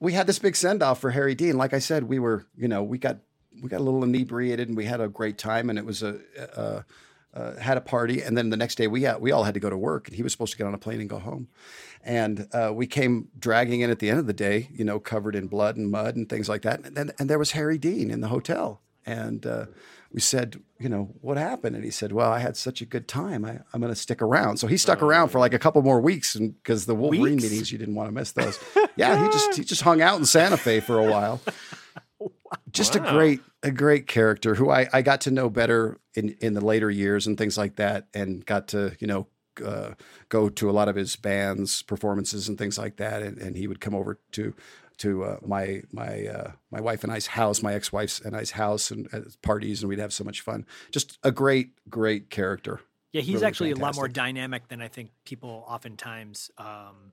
[0.00, 1.56] we had this big send off for Harry Dean.
[1.56, 2.46] Like I said, we were.
[2.56, 3.18] You know, we got
[3.62, 6.18] we got a little inebriated and we had a great time, and it was a.
[7.34, 9.60] Uh, had a party, and then the next day we had, we all had to
[9.60, 11.48] go to work, and he was supposed to get on a plane and go home.
[12.04, 15.34] And uh, we came dragging in at the end of the day, you know, covered
[15.34, 16.84] in blood and mud and things like that.
[16.84, 19.66] And then and there was Harry Dean in the hotel, and uh,
[20.12, 21.74] we said, you know, what happened?
[21.74, 23.44] And he said, well, I had such a good time.
[23.44, 24.58] I, I'm going to stick around.
[24.58, 27.42] So he stuck around for like a couple more weeks, and because the Wolverine Weeks?
[27.42, 28.60] meetings, you didn't want to miss those.
[28.96, 31.40] yeah, he just he just hung out in Santa Fe for a while.
[32.70, 36.54] Just a great a great character who I, I got to know better in, in
[36.54, 39.26] the later years and things like that, and got to you know
[39.64, 39.94] uh,
[40.28, 43.66] go to a lot of his bands performances and things like that, and, and he
[43.66, 44.54] would come over to
[44.98, 48.52] to uh, my my uh, my wife and I's house, my ex wife's and I's
[48.52, 50.66] house, and uh, parties, and we'd have so much fun.
[50.90, 52.80] Just a great great character.
[53.12, 57.12] Yeah, he's Really actually a lot more dynamic than I think people oftentimes um,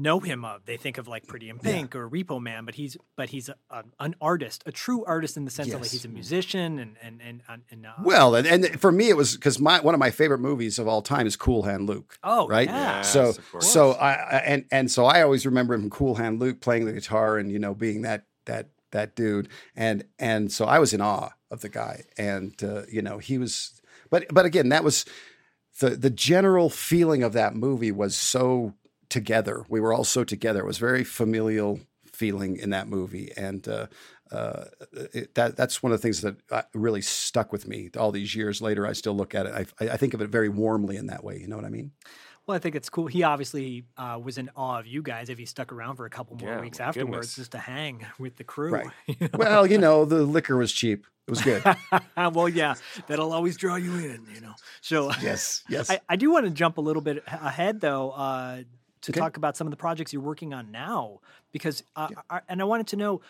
[0.00, 0.64] know him of.
[0.64, 3.54] They think of like Pretty in Pink or Repo Man, but he's but he's a,
[3.70, 6.96] a, an artist, a true artist in the sense of like he's a musician and
[7.02, 9.94] and and and, and uh, Well, and, and for me, it was because my one
[9.94, 12.16] of my favorite movies of all time is Cool Hand Luke.
[12.24, 12.68] Oh, right.
[12.68, 13.02] yeah.
[13.02, 16.60] So Yes, so I I- and and so I always remember him Cool Hand Luke
[16.60, 20.78] playing the guitar and you know being that that that dude and and so I
[20.78, 23.80] was in awe of the guy and uh, you know he was
[24.10, 25.04] but but again that was
[25.80, 28.74] the the general feeling of that movie was so
[29.10, 29.64] together.
[29.68, 30.60] We were all so together.
[30.60, 31.80] It was very familial
[32.12, 33.86] feeling in that movie, and uh,
[34.32, 34.64] uh,
[35.12, 37.90] it, that that's one of the things that uh, really stuck with me.
[37.98, 39.68] All these years later, I still look at it.
[39.80, 41.38] I, I think of it very warmly in that way.
[41.38, 41.92] You know what I mean?
[42.46, 43.06] Well, I think it's cool.
[43.06, 46.10] He obviously uh, was in awe of you guys if he stuck around for a
[46.10, 47.36] couple more Yeah, weeks afterwards goodness.
[47.36, 48.70] just to hang with the crew.
[48.72, 48.88] Right.
[49.34, 51.06] well, you know, the liquor was cheap.
[51.28, 51.62] It was good.
[52.16, 52.74] well, yeah,
[53.06, 54.54] that'll always draw you in, you know.
[54.80, 55.88] So yes, yes.
[55.90, 58.62] I, I do want to jump a little bit ahead though uh,
[59.02, 59.20] to Okay.
[59.20, 61.20] talk about some of the projects you're working on now,
[61.52, 63.20] because uh, I, and I wanted to know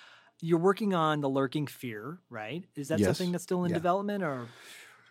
[0.40, 2.64] you're working on the Lurking Fear, right?
[2.76, 3.06] Is that Yes.
[3.06, 3.76] something that's still in Yeah.
[3.76, 4.48] development or?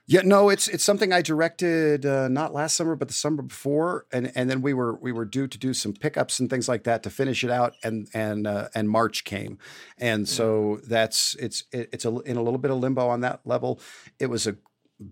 [0.07, 4.07] Yeah, no, it's it's something I directed uh, not last summer, but the summer before,
[4.11, 6.83] and and then we were we were due to do some pickups and things like
[6.85, 9.59] that to finish it out, and and uh, and March came,
[9.99, 13.41] and so that's it's it, it's a, in a little bit of limbo on that
[13.45, 13.79] level.
[14.17, 14.57] It was a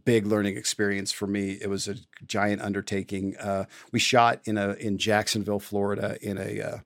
[0.05, 1.57] big learning experience for me.
[1.61, 3.37] It was a giant undertaking.
[3.37, 6.77] Uh, we shot in a in Jacksonville, Florida, in a uh,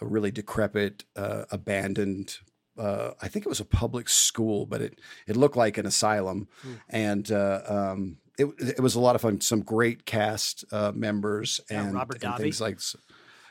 [0.00, 2.38] a really decrepit, uh, abandoned.
[2.76, 6.48] Uh, I think it was a public school, but it it looked like an asylum,
[6.88, 9.40] and uh, um, it it was a lot of fun.
[9.40, 12.78] Some great cast uh, members Yeah, and, Robert and things like.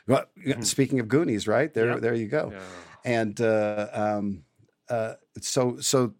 [0.06, 2.00] Well, yeah, speaking of Goonies, right there, Yep.
[2.00, 2.52] there you go.
[3.06, 4.44] And uh, um,
[4.90, 6.14] uh, so so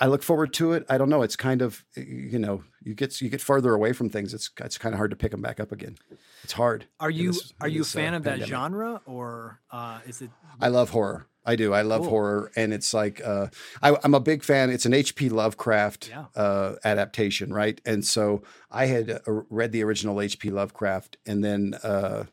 [0.00, 0.84] I look forward to it.
[0.88, 1.22] I don't know.
[1.22, 4.34] It's kind of you know you get you get farther away from things.
[4.34, 5.96] It's it's kind of hard to pick them back up again.
[6.42, 6.86] It's hard.
[7.00, 8.48] Are you this- are you a this, uh, fan of that pandemic.
[8.50, 10.30] genre or uh, is it?
[10.60, 11.26] I love horror.
[11.46, 11.74] I do.
[11.74, 12.10] I love Cool.
[12.10, 13.48] horror, and it's like uh,
[13.82, 14.70] I, I'm a big fan.
[14.70, 15.28] It's an H.P.
[15.28, 16.24] Lovecraft Yeah.
[16.34, 17.78] uh, adaptation, right?
[17.84, 19.20] And so I had uh,
[19.50, 20.48] read the original H.P.
[20.50, 22.28] Lovecraft, and then uh, a-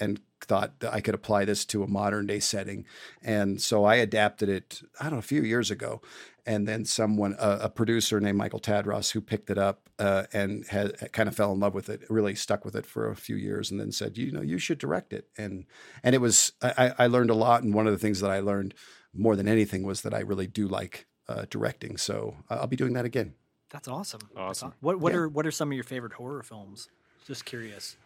[0.00, 2.84] and thought that I could apply this to a modern day setting,
[3.22, 4.82] and so I adapted it.
[5.00, 6.02] I don't know a few years ago,
[6.46, 10.66] and then someone, a, a producer named Michael Tadros, who picked it up uh, and
[10.66, 13.36] had kind of fell in love with it, really stuck with it for a few
[13.36, 15.28] years, and then said, you know, you should direct it.
[15.38, 15.64] And
[16.02, 18.30] and it was I, I I learned a lot, and one of the things that
[18.30, 18.74] I learned
[19.14, 21.96] more than anything was that I really do like uh, directing.
[21.96, 23.34] So I'll be doing that again.
[23.70, 24.20] That's awesome.
[24.34, 24.74] That's Awesome.
[24.80, 25.20] What what Yeah.
[25.20, 26.88] are what are some of your favorite horror films?
[27.26, 27.96] Just curious.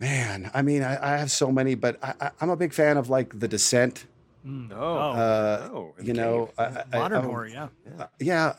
[0.00, 2.96] Man, I mean, I, I have so many, but I, I, I'm a big fan
[2.96, 4.06] of like The Descent.
[4.46, 6.50] Oh, Uh, oh, you know.
[6.56, 7.68] I, I- Modern I'm- horror, yeah.
[7.98, 8.54] Uh, yeah,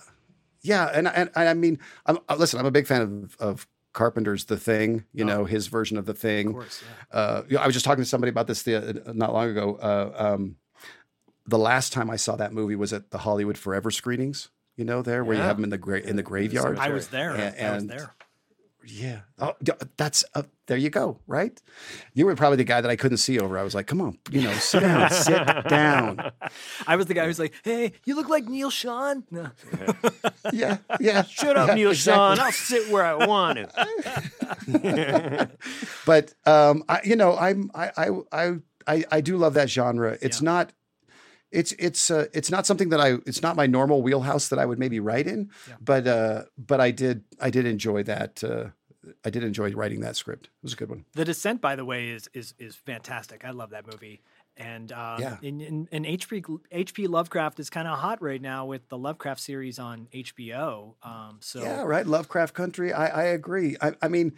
[0.61, 3.67] yeah, and and, and I mean, I'm, uh, listen, I'm a big fan of, of
[3.93, 5.05] Carpenter's The Thing.
[5.13, 6.47] You know, his version of The Thing.
[6.47, 6.49] Oh.
[6.51, 9.49] Of course, Uh, yeah, I was just talking to somebody about this the, not long
[9.49, 9.75] ago.
[9.81, 10.57] Uh, um,
[11.47, 14.49] the last time I saw that movie was at the Hollywood Forever screenings.
[14.75, 16.77] You know, there where you have them in the gra- in the graveyard.
[16.77, 17.31] I was there.
[17.31, 18.13] And- I was there.
[18.91, 19.19] Yeah.
[19.37, 19.53] Oh,
[19.97, 20.77] that's uh, there.
[20.77, 21.19] You go.
[21.27, 21.61] Right.
[22.13, 23.57] You were probably the guy that I couldn't see over.
[23.57, 26.31] I was like, come on, you know, sit down, sit down.
[26.87, 29.51] I was the guy who's like, "Hey, you look like Neil Schon." No.
[30.51, 31.23] Yeah, yeah.
[31.23, 32.37] Shut up, yeah, Neil exactly.
[32.37, 32.39] Schon.
[32.39, 35.49] I'll sit where I want to.
[36.05, 38.55] but um, I, you know, I'm I I I
[38.87, 40.17] I, I do love that genre.
[40.21, 40.73] It's not.
[41.51, 44.65] It's it's uh, it's not something that I it's not my normal wheelhouse that I
[44.65, 45.49] would maybe write in,
[45.81, 48.69] but uh, but I did I did enjoy that uh,
[49.23, 50.45] I did enjoy writing that script.
[50.47, 51.05] It was a good one.
[51.13, 53.45] The Descent, by the way, is is is fantastic.
[53.45, 54.21] I love that movie.
[54.57, 55.37] And um, Yeah.
[55.41, 59.39] and, in, in HP HP Lovecraft is kind of hot right now with the Lovecraft
[59.39, 60.95] series on HBO.
[61.01, 62.05] Um, so Yeah, right.
[62.05, 62.91] Lovecraft Country.
[62.91, 63.77] I, I agree.
[63.81, 64.33] I, I mean,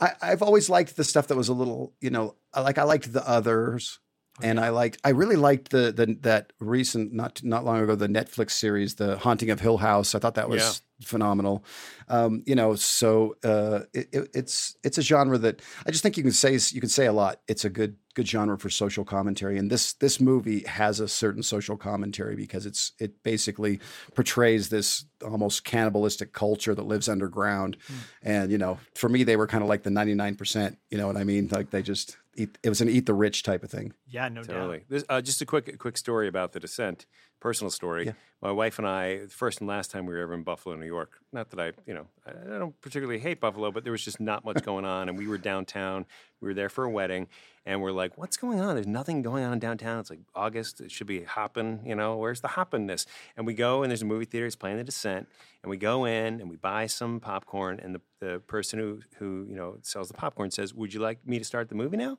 [0.00, 3.12] I, I've always liked the stuff that was a little, you know, like I liked
[3.12, 3.98] the others,
[4.42, 8.08] and I liked I really liked the the that recent not not long ago the
[8.08, 10.14] Netflix series, The Haunting of Hill House.
[10.14, 11.64] I thought that was phenomenal.
[12.08, 16.16] Um, you know, so uh, it, it, it's it's a genre that I just think
[16.16, 17.40] you can say you can say a lot.
[17.46, 21.42] It's a good good genre for social commentary, and this this movie has a certain
[21.42, 23.80] social commentary because it's it basically
[24.14, 27.76] portrays this almost cannibalistic culture that lives underground,
[28.22, 30.78] and you know, for me, they were kind of like the ninety nine percent.
[30.90, 31.48] You know what I mean?
[31.50, 32.56] Like they just eat.
[32.62, 33.92] It was an eat the rich type of thing.
[34.08, 34.78] yeah, no Totally.
[34.78, 34.86] doubt.
[34.88, 37.06] This, uh, just a quick quick story about the descent.
[37.44, 38.06] Personal story.
[38.06, 38.12] Yeah.
[38.40, 40.86] My wife and I, the first and last time we were ever in Buffalo, New
[40.86, 41.20] York.
[41.30, 44.46] Not that I, you know, I don't particularly hate Buffalo, but there was just not
[44.46, 46.06] much going on, and we were downtown.
[46.40, 47.28] We were there for a wedding,
[47.66, 48.76] and we're like, "What's going on?
[48.76, 50.00] There's nothing going on in downtown.
[50.00, 50.80] It's like August.
[50.80, 51.82] It should be hopping.
[51.84, 53.04] You know, where's the hoppiness?"
[53.36, 54.46] And we go, and there's a movie theater.
[54.46, 55.28] It's playing The Descent,
[55.62, 59.44] and we go in and we buy some popcorn, and the the person who who
[59.50, 62.16] you know sells the popcorn says, "Would you like me to start the movie now?"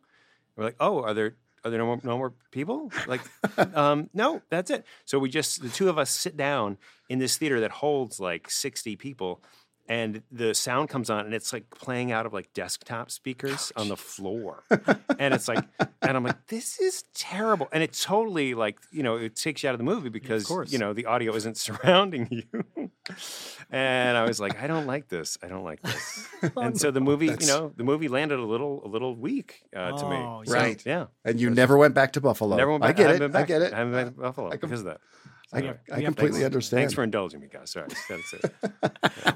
[0.55, 1.35] We're like, oh, are there
[1.65, 2.91] are there no more, no more people?
[3.07, 3.21] Like,
[3.75, 4.85] um, no, that's it.
[5.05, 6.77] So we just the two of us sit down
[7.09, 9.41] in this theater that holds like sixty people,
[9.87, 13.87] and the sound comes on, and it's like playing out of like desktop speakers on
[13.87, 14.63] the floor,
[15.19, 15.63] and it's like,
[16.01, 19.69] and I'm like, this is terrible, and it totally like you know it takes you
[19.69, 20.71] out of the movie because course.
[20.71, 22.89] you know the audio isn't surrounding you.
[23.71, 25.37] And I was like, I don't like this.
[25.43, 26.27] I don't like this.
[26.57, 29.91] And so the movie, you know, the movie landed a little, a little weak uh,
[29.97, 30.15] to Oh, me.
[30.17, 30.41] yeah.
[30.45, 30.83] So, Right.
[30.85, 31.05] yeah.
[31.23, 32.55] And you never went back to Buffalo.
[32.55, 32.97] Never went I back.
[32.97, 33.31] get haven't it.
[33.31, 33.43] back.
[33.43, 33.73] I get it.
[33.73, 35.01] I haven't been to Buffalo I com- because of that.
[35.53, 36.79] I, So, I we have- completely thanks, understand.
[36.81, 37.71] Thanks for indulging me, guys.
[37.71, 38.53] Sorry, that's it.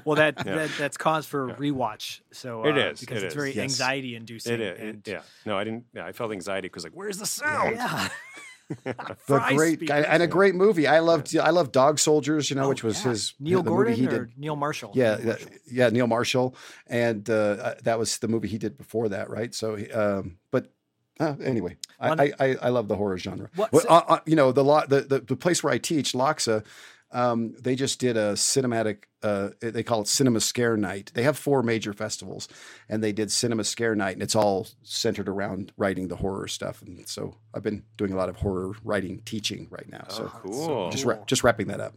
[0.04, 0.54] Well, that, Yeah.
[0.56, 2.20] that that's cause for rewatch.
[2.32, 3.36] So uh, It is, because it it's is.
[3.36, 3.62] very Yes.
[3.62, 4.54] anxiety inducing.
[4.54, 4.80] It is.
[4.80, 5.22] and- yeah.
[5.46, 5.84] No, I didn't.
[5.94, 7.76] Yeah, I felt anxiety because like, where's the sound?
[7.76, 8.08] yeah.
[8.84, 10.86] the great guy and a great movie.
[10.86, 13.10] I loved I loved Dog Soldiers, you know, which was Yeah.
[13.10, 14.38] his Neil the movie Gordon he or did.
[14.38, 14.92] Neil Marshall.
[14.94, 15.50] Yeah, Neil Marshall.
[15.72, 16.56] yeah, Neil Marshall,
[16.86, 19.52] and uh, uh, that was the movie he did before that, right?
[19.52, 20.70] So, um, but
[21.20, 23.48] uh, anyway, I, I, I I love the horror genre.
[23.54, 26.12] What- Well, uh, uh, you know, the, lo- the the the place where I teach,
[26.14, 26.64] LACHSA,
[27.12, 29.04] Um, they just did a cinematic.
[29.22, 31.10] Uh, they call it Cinema Scare Night.
[31.14, 32.48] They have four major festivals,
[32.88, 36.80] and they did Cinema Scare Night, and it's all centered around writing the horror stuff.
[36.82, 40.04] And so I've been doing a lot of horror writing teaching right now.
[40.08, 40.90] so cool.
[40.90, 41.94] Just wra- just wrapping that up.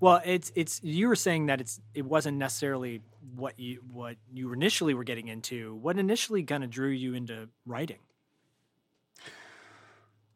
[0.00, 3.02] Well, it's it's you were saying that it's it wasn't necessarily
[3.36, 5.74] what you what you initially were getting into.
[5.74, 7.98] What initially kind of drew you into writing?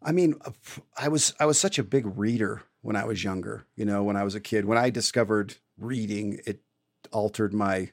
[0.05, 0.51] I mean, uh,
[0.97, 3.67] I was I was such a big reader when I was younger.
[3.77, 6.61] You know, when I was a kid, when I discovered reading, it
[7.13, 7.91] altered my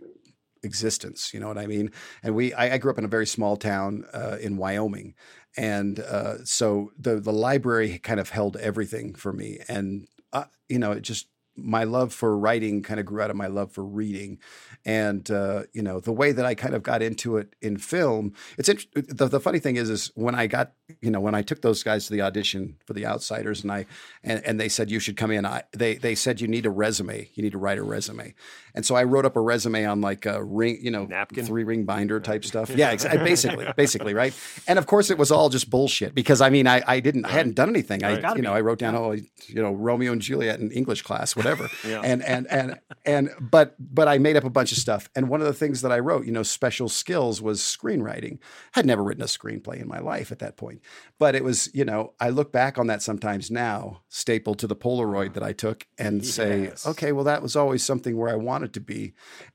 [0.64, 1.34] existence.
[1.34, 1.91] You know what I mean?
[2.24, 5.16] And we, I, I grew up in a very small town uh, in Wyoming,
[5.57, 9.60] and uh, so the the library kind of held everything for me.
[9.68, 11.28] And uh, you know, it just
[11.64, 14.39] my love for writing kind of grew out of my love for reading,
[14.86, 18.34] and uh, you know the way that I kind of got into it in film.
[18.57, 21.41] It's int- the the funny thing is is when I got you know when I
[21.41, 23.86] took those guys to the audition for the Outsiders, and I
[24.24, 25.45] and, and they said you should come in.
[25.45, 28.34] I they they said you need a resume, you need to write a resume,
[28.76, 31.45] and so I wrote up a resume on like a ring, you know, Napkin?
[31.45, 32.70] three ring binder type stuff.
[32.70, 34.34] Yeah, exa- basically, basically, right.
[34.68, 37.32] And of course, it was all just bullshit because I mean, I I didn't I
[37.32, 38.03] hadn't done anything.
[38.03, 38.57] I you know be.
[38.57, 42.01] I wrote down oh you know Romeo and Juliet in English class, whatever, Yeah.
[42.03, 45.09] and and and and but but I made up a bunch of stuff.
[45.15, 48.39] And one of the things that I wrote, you know, special skills was screenwriting.
[48.75, 50.81] I had never written a screenplay in my life at that point,
[51.17, 54.75] but it was you know I look back on that sometimes now, stapled to the
[54.75, 58.73] Polaroid that I took, and say, okay, well that was always something where I wanted
[58.73, 59.13] to be,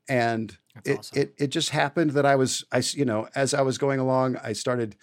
[0.09, 1.19] and it, awesome.
[1.23, 4.37] it it just happened that I was I you know as I was going along,
[4.43, 4.97] I started.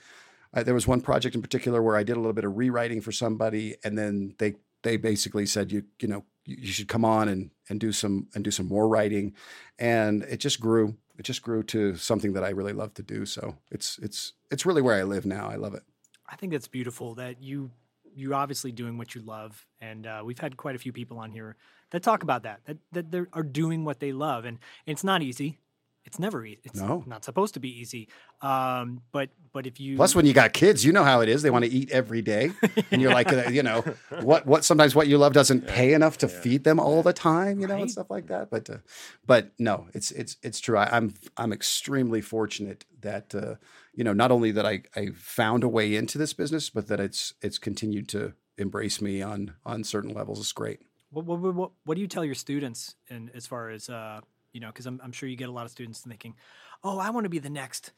[0.53, 2.99] I, there was one project in particular where I did a little bit of rewriting
[2.99, 7.27] for somebody, and then they they basically said you you know you, should come on
[7.27, 9.33] and and do some and do some more writing,
[9.79, 10.95] and it just grew.
[11.17, 13.25] It just grew to something that I really love to do.
[13.25, 15.49] So it's it's it's really where I live now.
[15.49, 15.83] I love it.
[16.27, 17.71] I think that's beautiful that you
[18.15, 21.31] you're obviously doing what you love, and uh, we've had quite a few people on
[21.31, 21.55] here
[21.91, 25.21] that talk about that that that they are doing what they love, and it's not
[25.21, 25.59] easy.
[26.03, 26.59] It's never easy.
[26.63, 27.03] It's No.
[27.05, 28.09] not supposed to be easy.
[28.41, 31.41] Um, but but if you Plus, when you got kids, you know how it is.
[31.43, 32.51] They want to eat every day,
[32.89, 33.81] and you're like, uh, you know,
[34.21, 37.59] what what sometimes what you love doesn't pay enough to feed them all the time,
[37.59, 38.49] you know, and stuff like that.
[38.49, 38.77] But uh,
[39.25, 40.77] but no, it's it's it's true.
[40.77, 43.55] I, I'm I'm extremely fortunate that uh,
[43.93, 46.99] you know not only that I I found a way into this business, but that
[46.99, 50.39] it's it's continued to embrace me on on certain levels.
[50.39, 50.79] It's great.
[51.11, 54.21] What, what, what- what, what do you tell your students in as far as uh,
[54.53, 54.67] you know?
[54.67, 56.35] Because I'm, I'm sure you get a lot of students thinking,
[56.83, 57.91] "Oh, I want to be the next,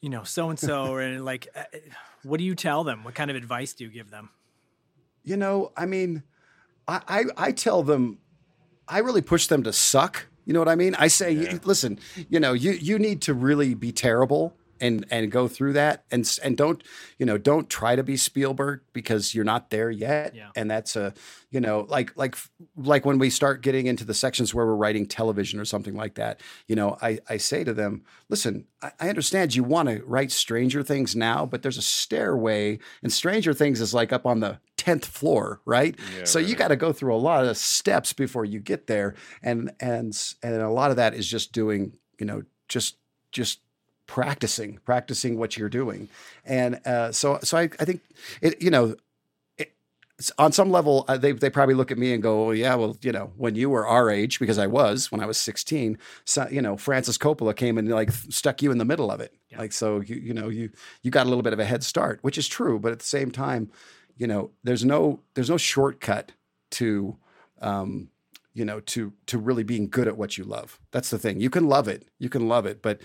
[0.00, 1.64] you know, so and so," And like, uh,
[2.22, 3.04] what do you tell them?
[3.04, 4.30] What kind of advice do you give them?
[5.24, 6.22] You know, I mean,
[6.86, 8.18] I, I, I tell them,
[8.86, 10.26] I really push them to suck.
[10.44, 10.94] You know what I mean?
[10.94, 11.98] I say, "You- listen,
[12.30, 16.38] you know, you you need to really be terrible and and go through that, and
[16.42, 16.82] and don't,
[17.18, 20.34] you know, don't try to be Spielberg because you're not there yet.
[20.34, 20.50] Yeah.
[20.56, 21.14] And that's a,
[21.50, 22.36] you know, like like
[22.76, 26.14] like when we start getting into the sections where we're writing television or something like
[26.14, 30.02] that, you know, I I say to them, listen, I, I understand you want to
[30.04, 34.40] write Stranger Things now, but there's a stairway, and Stranger Things is like up on
[34.40, 35.96] the tenth floor, right?
[36.24, 39.70] so you got to go through a lot of steps before you get there, and
[39.80, 42.96] and and a lot of that is just doing, you know, just
[43.32, 43.60] just
[44.08, 46.08] practicing, practicing what you're doing,
[46.44, 48.02] and uh, so so I I think
[48.42, 48.96] it you know.
[49.58, 49.74] it-
[50.38, 52.96] On some level, uh, they they probably look at me and go, "Well, yeah, well,
[53.02, 56.48] you know, when you were our age, because I was when I was 16, so,
[56.50, 59.72] you know, Francis Coppola came and like stuck you in the middle of it, like
[59.72, 60.70] so you you know you
[61.02, 63.06] you got a little bit of a head start, which is true, but at the
[63.06, 63.70] same time,
[64.16, 66.32] you know, there's no there's no shortcut
[66.72, 67.16] to
[67.60, 68.10] um,
[68.58, 70.78] you know to to really being good at what you love.
[70.94, 71.40] That's the thing.
[71.40, 72.00] You can love it.
[72.18, 72.96] You can love it but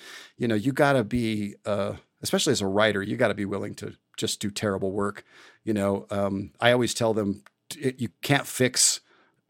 [0.42, 3.46] you know you got to be uh, especially as a writer you got to be
[3.56, 3.88] willing to
[4.18, 5.24] just do terrible work
[5.68, 6.06] you know?
[6.18, 7.30] Um, i always tell them
[7.70, 9.00] t- you can't fix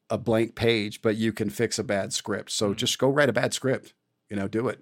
[0.10, 2.52] a blank page but you can fix a bad script.
[2.52, 3.94] So just go write a bad script
[4.30, 4.80] you know do it.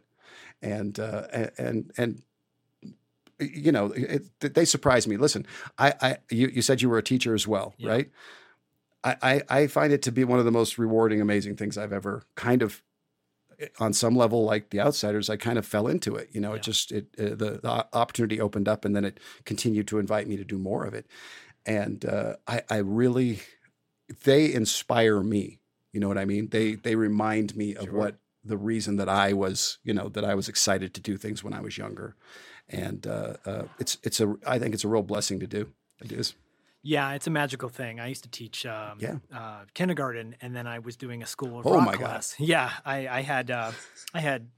[0.61, 2.21] And uh, a- and and
[3.39, 5.17] you know it, they surprised me.
[5.17, 5.45] Listen
[5.77, 7.89] i i you, you said you were a teacher as well Yeah.
[7.93, 8.09] right
[9.03, 11.93] I, I I find it to be one of the most rewarding, amazing things I've
[11.93, 12.81] ever kind of,
[13.59, 16.29] eh, on some level, like the outsiders, I kind of fell into it.
[16.31, 16.57] You know, Yeah.
[16.57, 20.27] it just it uh, the, the opportunity opened up, and then it continued to invite
[20.27, 21.07] me to do more of it,
[21.65, 23.39] and uh, I I really
[24.23, 25.59] they inspire me.
[25.93, 26.49] You know what I mean?
[26.49, 27.93] They they remind me of Sure.
[27.93, 31.43] what the reason that I was you know that I was excited to do things
[31.43, 32.15] when I was younger,
[32.69, 35.71] and uh, uh, it's it's a I think it's a real blessing to do.
[36.03, 36.35] It is.
[36.83, 37.99] Yeah, it's a magical thing.
[37.99, 39.17] I used to teach um, Yeah.
[39.31, 42.23] uh, kindergarten, and then I was doing a school of Oh rock my God.
[42.23, 42.35] class.
[42.39, 43.73] Yeah, I, I had uh,
[44.13, 44.49] I had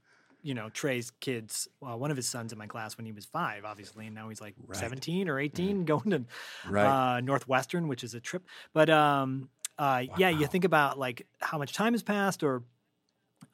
[0.42, 1.68] you know Trey's kids.
[1.80, 4.30] Well, one of his sons in my class when he was five, obviously, and now
[4.30, 4.78] he's like Right.
[4.78, 6.24] seventeen or 18 going to
[6.64, 6.86] Right.
[6.86, 8.46] uh, Northwestern, which is a trip.
[8.72, 12.64] But um, uh, yeah, you think about like how much time has passed, or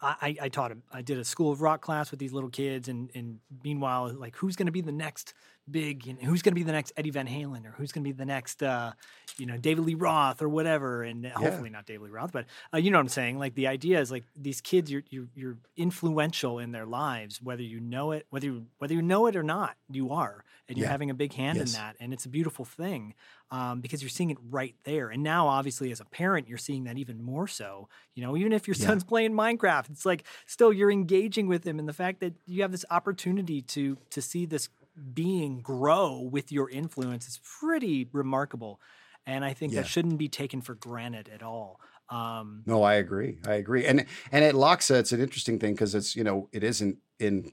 [0.00, 0.82] I, I I taught him.
[0.92, 4.36] I did a school of rock class with these little kids, and and meanwhile, like
[4.36, 5.34] who's going to be the next
[5.70, 6.06] big?
[6.06, 8.08] You know, who's going to be the next Eddie Van Halen, or who's going to
[8.08, 8.92] be the next, uh,
[9.38, 11.02] you know, David Lee Roth, or whatever?
[11.02, 13.38] And hopefully not David Lee Roth, but uh, you know what I'm saying.
[13.38, 17.62] Like the idea is like these kids, you're you're you're influential in their lives, whether
[17.62, 20.88] you know it, whether you whether you know it or not, you are, and you're
[20.88, 21.68] having a big hand Yes.
[21.68, 23.14] in that, and it's a beautiful thing
[23.50, 25.08] um, because you're seeing it right there.
[25.10, 27.88] And now, obviously, as a parent, you're seeing that even more so.
[28.14, 28.86] You know, even if your Yeah.
[28.88, 32.62] son's playing Minecraft, it's like still you're engaging with him, and the fact that you
[32.62, 34.68] have this opportunity to to see this
[35.14, 38.80] being grow with your influence is pretty remarkable.
[39.26, 39.82] And I think Yeah.
[39.82, 41.80] that shouldn't be taken for granted at all.
[42.08, 43.38] Um, No, I agree.
[43.46, 43.86] I agree.
[43.86, 47.52] And and at LACHSA, it's an interesting thing because it's you know it isn't in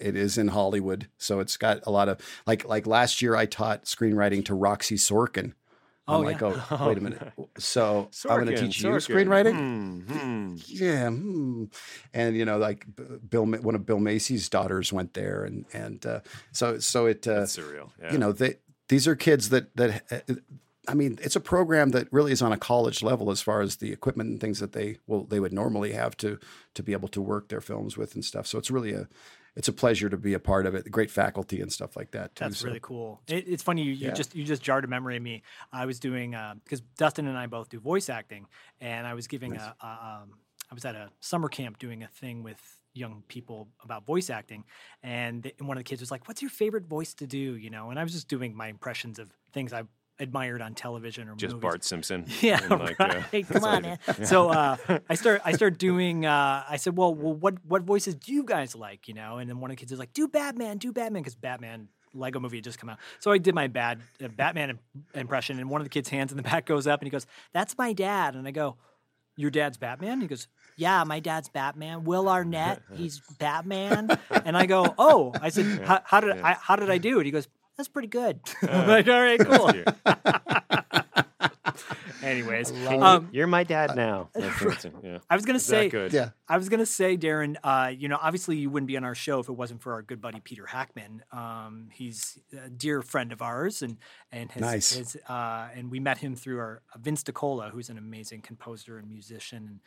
[0.00, 3.46] it is in Hollywood, so it's got a lot of like like last year I
[3.46, 5.54] taught screenwriting to Roxy Sorkin.
[6.08, 6.60] I'm Oh, like, yeah.
[6.70, 7.32] oh, wait a minute.
[7.58, 9.26] So I'm going to teach you Sorkin.
[9.26, 9.54] screenwriting.
[9.56, 10.56] Hmm, hmm.
[10.66, 11.64] Yeah, hmm.
[12.14, 12.86] and you know, like
[13.28, 16.20] Bill, one of Bill Macy's daughters went there, and and uh,
[16.52, 17.90] so so it uh, That's surreal.
[18.00, 18.12] Yeah.
[18.12, 18.56] you know they
[18.88, 20.34] these are kids that that uh,
[20.88, 23.76] I mean it's a program that really is on a college level as far as
[23.76, 26.38] the equipment and things that they well they would normally have to
[26.74, 28.46] to be able to work their films with and stuff.
[28.46, 29.06] So it's really a
[29.58, 30.88] it's a pleasure to be a part of it.
[30.88, 32.44] Great faculty and stuff like that too.
[32.44, 32.68] That's so.
[32.68, 33.20] really cool.
[33.26, 34.14] It, it's funny you, you Yeah.
[34.14, 35.42] just you just jarred a memory of me.
[35.72, 38.46] I was doing because Dustin and I both do voice acting,
[38.80, 39.62] and I was giving Nice.
[39.62, 40.34] a, a um,
[40.70, 42.60] I was at a summer camp doing a thing with
[42.94, 44.64] young people about voice acting,
[45.02, 47.56] and, the, and one of the kids was like, "What's your favorite voice to do?"
[47.56, 49.82] You know, and I was just doing my impressions of things I
[50.20, 51.62] admired on television or Just movies.
[51.62, 52.24] Bart Simpson.
[52.40, 53.48] Yeah, and, like, uh, right.
[53.48, 53.98] Come on, man.
[54.24, 54.76] So uh,
[55.08, 56.26] I start I start doing.
[56.26, 59.08] Uh, I said, well, well, what what voices do you guys like?
[59.08, 61.34] You know, and then one of the kids is like, do Batman, do Batman, because
[61.34, 62.98] Batman Lego movie had just come out.
[63.20, 64.78] So I did my bad uh, Batman im-
[65.14, 67.26] impression, and one of the kids' hands in the back goes up, and he goes,
[67.52, 68.76] "That's my dad," and I go.
[69.40, 70.20] Your dad's Batman?
[70.20, 72.02] He goes, Yeah, my dad's Batman.
[72.02, 74.18] Will Arnett, he's Batman.
[74.44, 77.24] And I go, Oh, I said, how, how did I how did I do it?
[77.26, 77.46] He goes,
[77.78, 78.40] That's pretty good.
[78.62, 79.70] I'm like, all right, cool.
[82.22, 84.30] Anyways, um, You're my dad now.
[84.34, 85.18] That's what it's- yeah.
[85.30, 86.12] I was gonna Is say, good?
[86.12, 86.30] Yeah.
[86.48, 87.54] I was gonna say, Darren.
[87.62, 90.02] Uh, you know, obviously you wouldn't be on our show if it wasn't for our
[90.02, 91.22] good buddy Peter Hackman.
[91.30, 93.98] Um, he's a dear friend of ours, and
[94.32, 94.92] and his, Nice.
[94.94, 98.98] his uh, and we met him through our uh, Vince DiCola, who's an amazing composer
[98.98, 99.80] and musician and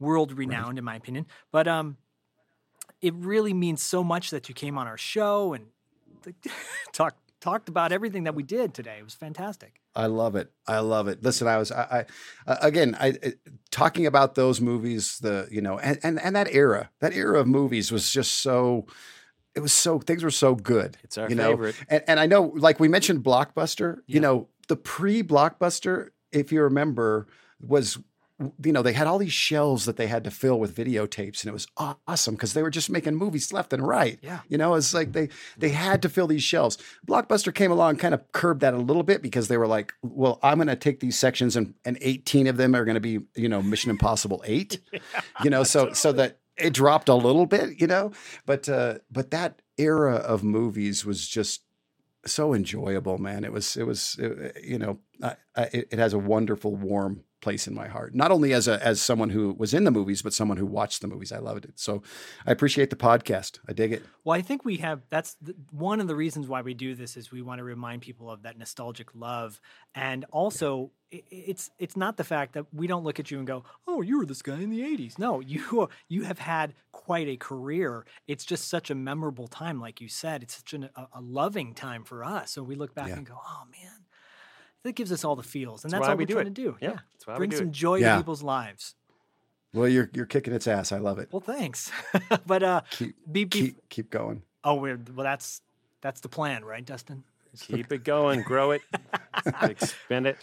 [0.00, 1.26] world renowned in my opinion.
[1.52, 1.96] But um,
[3.00, 5.66] it really means so much that you came on our show and
[6.92, 8.96] talked talked about everything that we did today.
[8.98, 9.80] It was fantastic.
[9.94, 10.52] I love it.
[10.66, 11.22] I love it.
[11.22, 12.06] Listen, I was, I,
[12.46, 13.30] I uh, again, I uh,
[13.70, 17.46] talking about those movies, the you know, and and and that era, that era of
[17.46, 18.86] movies was just so.
[19.54, 20.96] It was so things were so good.
[21.02, 21.50] It's our you know?
[21.50, 21.76] favorite.
[21.88, 23.98] And, and I know, like we mentioned, Blockbuster.
[24.06, 27.26] You know, the pre-Blockbuster, if you remember,
[27.60, 27.98] was
[28.62, 31.48] you know they had all these shelves that they had to fill with videotapes, and
[31.48, 34.18] it was awesome because they were just making movies left and right.
[34.22, 34.40] Yeah.
[34.48, 36.78] You know, it's like they they had to fill these shelves.
[37.06, 40.38] Blockbuster came along, kind of curbed that a little bit because they were like, "Well,
[40.42, 43.20] I'm going to take these sections, and and 18 of them are going to be,
[43.34, 44.80] you know, Mission Impossible Eight,
[45.42, 48.12] you know, so so that it dropped a little bit, you know,
[48.46, 51.62] but uh, but that era of movies was just
[52.26, 53.44] so enjoyable, man.
[53.44, 57.74] It was it was uh, you know, It, it has a wonderful, warm place in
[57.74, 58.14] my heart.
[58.16, 61.00] Not only as a as someone who was in the movies, but someone who watched
[61.00, 61.30] the movies.
[61.32, 61.78] I loved it.
[61.78, 62.02] So
[62.46, 63.58] I appreciate the podcast.
[63.68, 64.02] I dig it.
[64.24, 65.02] Well, I think we have.
[65.08, 68.02] That's the, one of the reasons why we do this is we want to remind
[68.02, 69.60] people of that nostalgic love,
[69.94, 73.46] and also i it's it's not the fact that we don't look at you and
[73.46, 77.28] go, "Oh, you were this guy in the '80s." No, you you have had quite
[77.28, 78.04] a career.
[78.26, 80.42] It's just such a memorable time, like you said.
[80.42, 82.50] It's such an, a, a loving time for us.
[82.52, 83.16] So we look back Yeah.
[83.16, 84.04] and go, "Oh man."
[84.84, 86.46] That gives us all the feels, and That's that's, why all we we're do trying
[86.46, 86.54] it.
[86.54, 86.76] to do.
[86.80, 87.72] Yeah, that's why we bring do some it.
[87.72, 88.12] joy Yeah.
[88.14, 88.94] to people's lives.
[89.74, 90.92] Well, you're you're kicking its ass.
[90.92, 91.28] I love it.
[91.30, 91.90] Well, thanks,
[92.46, 94.42] but uh, Keep be, be, keep keep going.
[94.64, 95.24] oh, we're well.
[95.24, 95.60] That's
[96.00, 97.24] that's the plan, right, Dustin?
[97.60, 98.82] Keep it going, grow it,
[99.62, 100.36] expand it.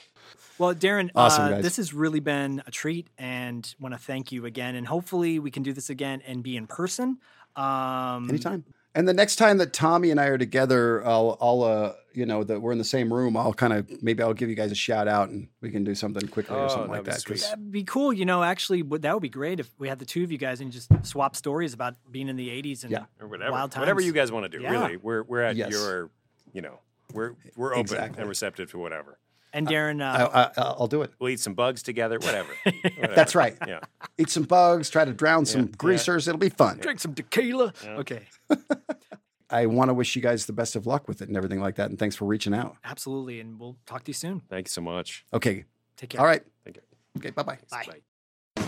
[0.57, 4.45] Well, Darren, Awesome, uh, this has really been a treat, and want to thank you
[4.45, 4.75] again.
[4.75, 7.19] And hopefully, we can do this again and be in person.
[7.55, 8.65] Um, Anytime.
[8.95, 12.45] And the next time that Tommy and I are together, I'll, I'll, uh, you know,
[12.45, 13.35] that we're in the same room.
[13.35, 15.93] I'll kind of maybe I'll give you guys a shout out, and we can do
[15.93, 17.19] something quickly Oh, or something like that'd be that.
[17.21, 17.41] sweet.
[17.41, 18.13] 'cause- That'd be cool.
[18.13, 20.37] You know, actually, would- that would be great if we had the two of you
[20.37, 23.03] guys and just swap stories about being in the '80s and Yeah.
[23.19, 23.81] or whatever, wild times.
[23.81, 24.63] whatever you guys want to do.
[24.63, 24.71] Yeah.
[24.71, 25.71] Really, we're we're at Yes.
[25.71, 26.09] your,
[26.53, 26.79] you know,
[27.13, 28.19] we're we're open Exactly.
[28.21, 29.19] and receptive to whatever.
[29.55, 31.13] And Darren, I, uh, I, I'll do it.
[31.17, 32.49] We'll eat some bugs together, whatever.
[32.65, 33.15] Whatever.
[33.15, 33.55] That's right.
[33.65, 33.79] Yeah.
[34.17, 34.89] Eat some bugs.
[34.89, 35.75] Try to drown some Yeah, yeah.
[35.77, 36.27] greasers.
[36.27, 36.77] It'll be fun.
[36.79, 37.71] drink some tequila.
[37.85, 38.23] Okay,
[39.49, 41.75] I want to wish you guys the best of luck with it and everything like
[41.75, 41.89] that.
[41.89, 42.75] And thanks for reaching out.
[42.83, 43.39] absolutely.
[43.39, 44.41] And we'll talk to you soon.
[44.49, 45.25] Thanks so much.
[45.33, 45.63] Okay.
[45.95, 46.19] Take care.
[46.19, 46.43] All right.
[46.65, 46.81] Thank you.
[47.17, 47.57] Okay, bye-bye.
[47.71, 48.65] Bye.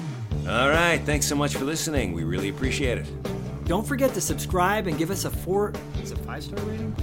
[0.47, 1.01] All right.
[1.05, 2.13] Thanks so much for listening.
[2.13, 3.65] We really appreciate it.
[3.65, 5.73] Don't forget to subscribe and give us a four.
[6.01, 6.95] Is it five star rating?